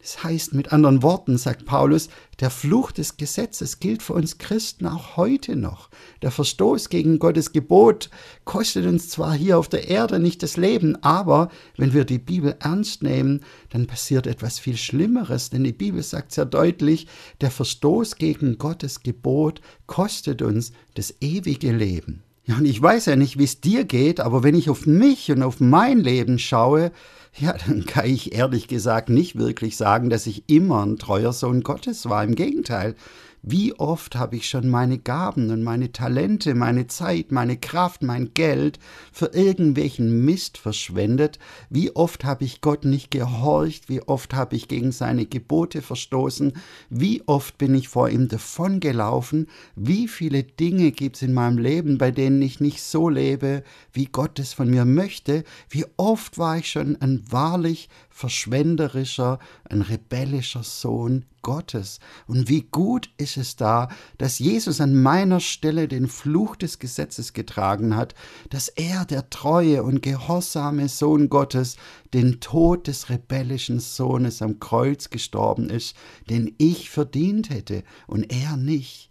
Das 0.00 0.24
heißt 0.24 0.54
mit 0.54 0.72
anderen 0.72 1.02
Worten, 1.02 1.36
sagt 1.36 1.66
Paulus, 1.66 2.08
der 2.40 2.48
Fluch 2.48 2.90
des 2.90 3.18
Gesetzes 3.18 3.80
gilt 3.80 4.02
für 4.02 4.14
uns 4.14 4.38
Christen 4.38 4.86
auch 4.86 5.18
heute 5.18 5.56
noch. 5.56 5.90
Der 6.22 6.30
Verstoß 6.30 6.88
gegen 6.88 7.18
Gottes 7.18 7.52
Gebot 7.52 8.08
kostet 8.46 8.86
uns 8.86 9.10
zwar 9.10 9.34
hier 9.34 9.58
auf 9.58 9.68
der 9.68 9.88
Erde 9.88 10.18
nicht 10.18 10.42
das 10.42 10.56
Leben, 10.56 10.96
aber 11.02 11.50
wenn 11.76 11.92
wir 11.92 12.06
die 12.06 12.18
Bibel 12.18 12.56
ernst 12.60 13.02
nehmen, 13.02 13.40
dann 13.68 13.86
passiert 13.86 14.26
etwas 14.26 14.58
viel 14.58 14.78
Schlimmeres, 14.78 15.50
denn 15.50 15.64
die 15.64 15.72
Bibel 15.72 16.02
sagt 16.02 16.32
sehr 16.32 16.46
deutlich, 16.46 17.06
der 17.42 17.50
Verstoß 17.50 18.16
gegen 18.16 18.56
Gottes 18.56 19.02
Gebot 19.02 19.60
kostet 19.86 20.40
uns 20.40 20.72
das 20.94 21.14
ewige 21.20 21.72
Leben. 21.72 22.22
Ja, 22.44 22.56
und 22.56 22.64
ich 22.64 22.80
weiß 22.80 23.06
ja 23.06 23.16
nicht, 23.16 23.38
wie 23.38 23.44
es 23.44 23.60
dir 23.60 23.84
geht, 23.84 24.20
aber 24.20 24.42
wenn 24.42 24.54
ich 24.54 24.70
auf 24.70 24.86
mich 24.86 25.30
und 25.30 25.42
auf 25.42 25.60
mein 25.60 26.00
Leben 26.00 26.38
schaue, 26.38 26.90
ja, 27.38 27.54
dann 27.66 27.86
kann 27.86 28.06
ich 28.06 28.34
ehrlich 28.34 28.66
gesagt 28.66 29.08
nicht 29.08 29.36
wirklich 29.36 29.76
sagen, 29.76 30.10
dass 30.10 30.26
ich 30.26 30.48
immer 30.48 30.84
ein 30.84 30.96
treuer 30.96 31.32
Sohn 31.32 31.62
Gottes 31.62 32.08
war. 32.08 32.24
Im 32.24 32.34
Gegenteil, 32.34 32.96
wie 33.42 33.72
oft 33.78 34.16
habe 34.16 34.36
ich 34.36 34.48
schon 34.48 34.68
meine 34.68 34.98
Gaben 34.98 35.50
und 35.50 35.62
meine 35.62 35.92
Talente, 35.92 36.54
meine 36.54 36.88
Zeit, 36.88 37.32
meine 37.32 37.56
Kraft, 37.56 38.02
mein 38.02 38.34
Geld 38.34 38.78
für 39.12 39.26
irgendwelchen 39.26 40.24
Mist 40.24 40.58
verschwendet? 40.58 41.38
Wie 41.70 41.94
oft 41.96 42.24
habe 42.24 42.44
ich 42.44 42.60
Gott 42.60 42.84
nicht 42.84 43.10
gehorcht? 43.10 43.88
Wie 43.88 44.02
oft 44.02 44.34
habe 44.34 44.56
ich 44.56 44.68
gegen 44.68 44.92
seine 44.92 45.24
Gebote 45.24 45.80
verstoßen? 45.80 46.52
Wie 46.90 47.22
oft 47.26 47.56
bin 47.56 47.74
ich 47.74 47.88
vor 47.88 48.10
ihm 48.10 48.28
davongelaufen? 48.28 49.48
Wie 49.74 50.06
viele 50.06 50.42
Dinge 50.42 50.92
gibt 50.92 51.16
es 51.16 51.22
in 51.22 51.32
meinem 51.32 51.58
Leben, 51.58 51.96
bei 51.96 52.10
denen 52.10 52.42
ich 52.42 52.60
nicht 52.60 52.82
so 52.82 53.08
lebe, 53.08 53.62
wie 53.92 54.06
Gott 54.06 54.38
es 54.38 54.52
von 54.52 54.68
mir 54.68 54.84
möchte? 54.84 55.44
Wie 55.70 55.86
oft 55.96 56.36
war 56.36 56.58
ich 56.58 56.70
schon 56.70 57.00
ein 57.00 57.24
wahrlich 57.30 57.88
verschwenderischer, 58.20 59.38
ein 59.64 59.80
rebellischer 59.80 60.62
Sohn 60.62 61.24
Gottes. 61.40 62.00
Und 62.26 62.48
wie 62.50 62.62
gut 62.70 63.08
ist 63.16 63.38
es 63.38 63.56
da, 63.56 63.88
dass 64.18 64.38
Jesus 64.38 64.80
an 64.82 64.94
meiner 64.94 65.40
Stelle 65.40 65.88
den 65.88 66.06
Fluch 66.06 66.54
des 66.54 66.78
Gesetzes 66.78 67.32
getragen 67.32 67.96
hat, 67.96 68.14
dass 68.50 68.68
er, 68.68 69.06
der 69.06 69.30
treue 69.30 69.82
und 69.82 70.02
gehorsame 70.02 70.88
Sohn 70.88 71.30
Gottes, 71.30 71.76
den 72.12 72.40
Tod 72.40 72.88
des 72.88 73.08
rebellischen 73.08 73.80
Sohnes 73.80 74.42
am 74.42 74.60
Kreuz 74.60 75.08
gestorben 75.08 75.70
ist, 75.70 75.96
den 76.28 76.54
ich 76.58 76.90
verdient 76.90 77.48
hätte 77.48 77.84
und 78.06 78.30
er 78.30 78.58
nicht. 78.58 79.09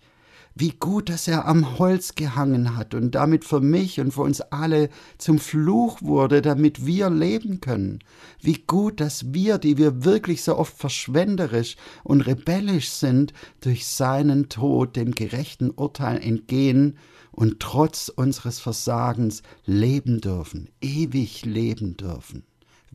Wie 0.59 0.73
gut, 0.77 1.07
dass 1.07 1.29
er 1.29 1.47
am 1.47 1.79
Holz 1.79 2.15
gehangen 2.15 2.75
hat 2.75 2.93
und 2.93 3.15
damit 3.15 3.45
für 3.45 3.61
mich 3.61 4.01
und 4.01 4.11
für 4.11 4.23
uns 4.23 4.41
alle 4.41 4.89
zum 5.17 5.39
Fluch 5.39 6.01
wurde, 6.01 6.41
damit 6.41 6.85
wir 6.85 7.09
leben 7.09 7.61
können. 7.61 7.99
Wie 8.41 8.61
gut, 8.67 8.99
dass 8.99 9.33
wir, 9.33 9.57
die 9.57 9.77
wir 9.77 10.03
wirklich 10.03 10.43
so 10.43 10.57
oft 10.57 10.77
verschwenderisch 10.77 11.77
und 12.03 12.19
rebellisch 12.19 12.89
sind, 12.89 13.31
durch 13.61 13.87
seinen 13.87 14.49
Tod 14.49 14.97
dem 14.97 15.15
gerechten 15.15 15.69
Urteil 15.69 16.21
entgehen 16.21 16.97
und 17.31 17.61
trotz 17.61 18.09
unseres 18.09 18.59
Versagens 18.59 19.43
leben 19.65 20.19
dürfen, 20.19 20.67
ewig 20.81 21.45
leben 21.45 21.95
dürfen. 21.95 22.43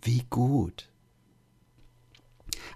Wie 0.02 0.22
gut. 0.28 0.90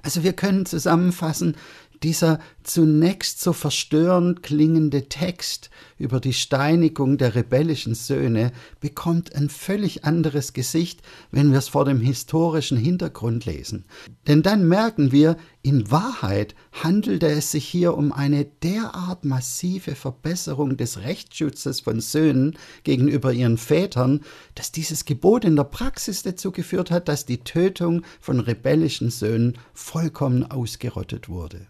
Also 0.03 0.23
wir 0.23 0.33
können 0.33 0.67
zusammenfassen, 0.67 1.57
dieser 2.03 2.39
zunächst 2.63 3.41
so 3.41 3.53
verstörend 3.53 4.43
klingende 4.43 5.09
Text 5.09 5.71
über 5.97 6.21
die 6.21 6.33
Steinigung 6.33 7.19
der 7.19 7.35
rebellischen 7.35 7.95
Söhne 7.95 8.53
bekommt 8.81 9.35
ein 9.35 9.49
völlig 9.49 10.05
anderes 10.05 10.53
Gesicht, 10.53 11.03
wenn 11.31 11.51
wir 11.51 11.59
es 11.59 11.69
vor 11.69 11.85
dem 11.85 12.01
historischen 12.01 12.77
Hintergrund 12.77 13.47
lesen. 13.47 13.85
Denn 14.27 14.43
dann 14.43 14.69
merken 14.69 15.13
wir, 15.13 15.37
in 15.63 15.91
Wahrheit 15.91 16.55
handelte 16.73 17.27
es 17.27 17.51
sich 17.51 17.67
hier 17.67 17.97
um 17.97 18.13
eine 18.13 18.45
derart 18.45 19.25
massive 19.25 19.95
Verbesserung 19.95 20.77
des 20.77 21.01
Rechtsschutzes 21.01 21.81
von 21.81 22.01
Söhnen 22.01 22.57
gegenüber 22.85 23.33
ihren 23.33 23.59
Vätern, 23.59 24.21
dass 24.55 24.73
dieses 24.73 25.05
Gebot 25.05 25.45
in 25.45 25.57
der 25.57 25.65
Praxis 25.65 26.23
dazu 26.23 26.53
geführt 26.53 26.91
hat, 26.91 27.09
dass 27.09 27.27
die 27.27 27.39
Tötung 27.39 28.03
von 28.21 28.41
rebellischen 28.41 29.11
Söhnen 29.11 29.59
vollkommen 29.75 30.49
ausgerottet 30.49 31.29
wurde. 31.29 31.67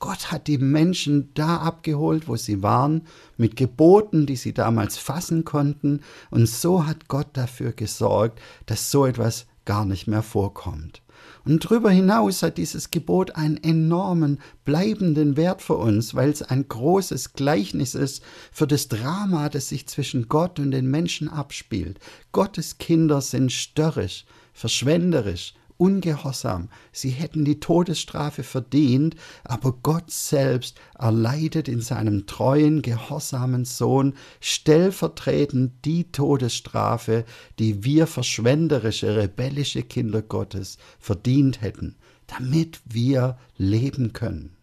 Gott 0.00 0.32
hat 0.32 0.48
die 0.48 0.58
Menschen 0.58 1.30
da 1.34 1.58
abgeholt, 1.58 2.26
wo 2.26 2.34
sie 2.34 2.62
waren, 2.62 3.06
mit 3.36 3.54
Geboten, 3.54 4.26
die 4.26 4.36
sie 4.36 4.54
damals 4.54 4.96
fassen 4.98 5.44
konnten, 5.44 6.00
und 6.30 6.48
so 6.48 6.86
hat 6.86 7.06
Gott 7.06 7.28
dafür 7.34 7.72
gesorgt, 7.72 8.40
dass 8.66 8.90
so 8.90 9.06
etwas 9.06 9.46
gar 9.66 9.84
nicht 9.84 10.06
mehr 10.06 10.22
vorkommt. 10.22 11.02
Und 11.44 11.64
darüber 11.64 11.90
hinaus 11.90 12.42
hat 12.42 12.58
dieses 12.58 12.90
Gebot 12.90 13.36
einen 13.36 13.56
enormen, 13.62 14.40
bleibenden 14.64 15.36
Wert 15.36 15.62
für 15.62 15.76
uns, 15.76 16.14
weil 16.14 16.30
es 16.30 16.42
ein 16.42 16.66
großes 16.66 17.34
Gleichnis 17.34 17.94
ist 17.94 18.22
für 18.52 18.66
das 18.66 18.88
Drama, 18.88 19.48
das 19.48 19.68
sich 19.68 19.86
zwischen 19.86 20.28
Gott 20.28 20.58
und 20.58 20.70
den 20.70 20.90
Menschen 20.90 21.28
abspielt. 21.28 21.98
Gottes 22.32 22.78
Kinder 22.78 23.20
sind 23.20 23.52
störrisch, 23.52 24.24
verschwenderisch, 24.52 25.54
ungehorsam, 25.80 26.68
sie 26.92 27.08
hätten 27.08 27.44
die 27.44 27.58
Todesstrafe 27.58 28.42
verdient, 28.42 29.16
aber 29.44 29.72
Gott 29.82 30.10
selbst 30.10 30.78
erleidet 30.98 31.68
in 31.68 31.80
seinem 31.80 32.26
treuen, 32.26 32.82
gehorsamen 32.82 33.64
Sohn 33.64 34.14
stellvertretend 34.40 35.84
die 35.86 36.12
Todesstrafe, 36.12 37.24
die 37.58 37.82
wir 37.82 38.06
verschwenderische, 38.06 39.16
rebellische 39.16 39.82
Kinder 39.82 40.20
Gottes 40.20 40.76
verdient 40.98 41.62
hätten, 41.62 41.96
damit 42.26 42.80
wir 42.84 43.38
leben 43.56 44.12
können. 44.12 44.54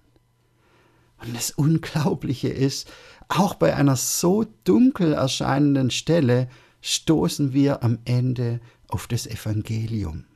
Und 1.20 1.36
das 1.36 1.50
Unglaubliche 1.50 2.50
ist, 2.50 2.88
auch 3.28 3.56
bei 3.56 3.76
einer 3.76 3.96
so 3.96 4.46
dunkel 4.66 5.14
erscheinenden 5.14 5.90
Stelle 5.90 6.48
stoßen 6.82 7.54
wir 7.54 7.84
am 7.84 7.98
Ende 8.06 8.60
auf 8.88 9.08
das 9.08 9.26
Evangelium. 9.26 10.27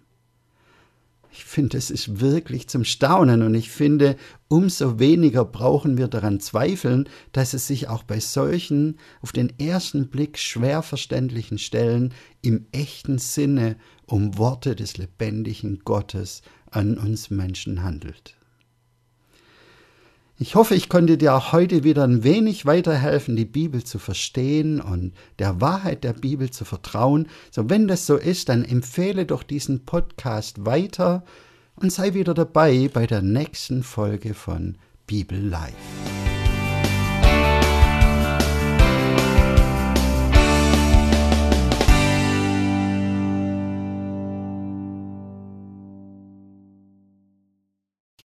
Ich 1.34 1.46
finde, 1.46 1.78
es 1.78 1.89
ist 1.89 2.20
wirklich 2.20 2.67
zum 2.67 2.84
Staunen 2.84 3.41
und 3.41 3.56
ich 3.56 3.70
finde, 3.70 4.17
umso 4.50 5.00
weniger 5.00 5.46
brauchen 5.46 5.98
wir 5.98 6.10
daran 6.10 6.41
zweifeln, 6.41 7.08
dass 7.32 7.54
es 7.54 7.67
sich 7.67 7.88
auch 7.88 8.04
bei 8.04 8.20
solchen 8.20 8.98
auf 9.22 9.32
den 9.32 9.58
ersten 9.58 10.10
Blick 10.10 10.38
schwer 10.38 10.82
verständlichen 10.84 11.58
Stellen 11.58 12.13
im 12.41 12.65
echten 12.74 13.17
Sinne 13.17 13.78
um 14.06 14.38
Worte 14.38 14.76
des 14.76 14.98
lebendigen 14.98 15.80
Gottes 15.86 16.41
an 16.70 16.98
uns 16.98 17.30
Menschen 17.30 17.82
handelt. 17.82 18.36
Ich 20.42 20.56
hoffe, 20.56 20.74
ich 20.74 20.90
konnte 20.90 21.20
dir 21.20 21.36
auch 21.36 21.52
heute 21.52 21.84
wieder 21.84 22.04
ein 22.04 22.24
wenig 22.24 22.66
weiterhelfen, 22.66 23.36
die 23.36 23.46
Bibel 23.46 23.84
zu 23.84 24.00
verstehen 24.00 24.82
und 24.82 25.14
der 25.38 25.62
Wahrheit 25.62 26.04
der 26.04 26.14
Bibel 26.14 26.50
zu 26.50 26.66
vertrauen. 26.66 27.28
So, 27.52 27.70
wenn 27.70 27.88
das 27.88 28.08
so 28.08 28.16
ist, 28.16 28.50
dann 28.50 28.66
empfehle 28.66 29.28
doch 29.28 29.44
diesen 29.44 29.86
Podcast 29.86 30.66
weiter 30.66 31.24
und 31.76 31.94
sei 31.94 32.16
wieder 32.16 32.34
dabei 32.34 32.90
bei 32.92 33.06
der 33.06 33.22
nächsten 33.22 33.84
Folge 33.84 34.34
von 34.34 34.80
Bibel 35.06 35.40
Live. 35.40 35.76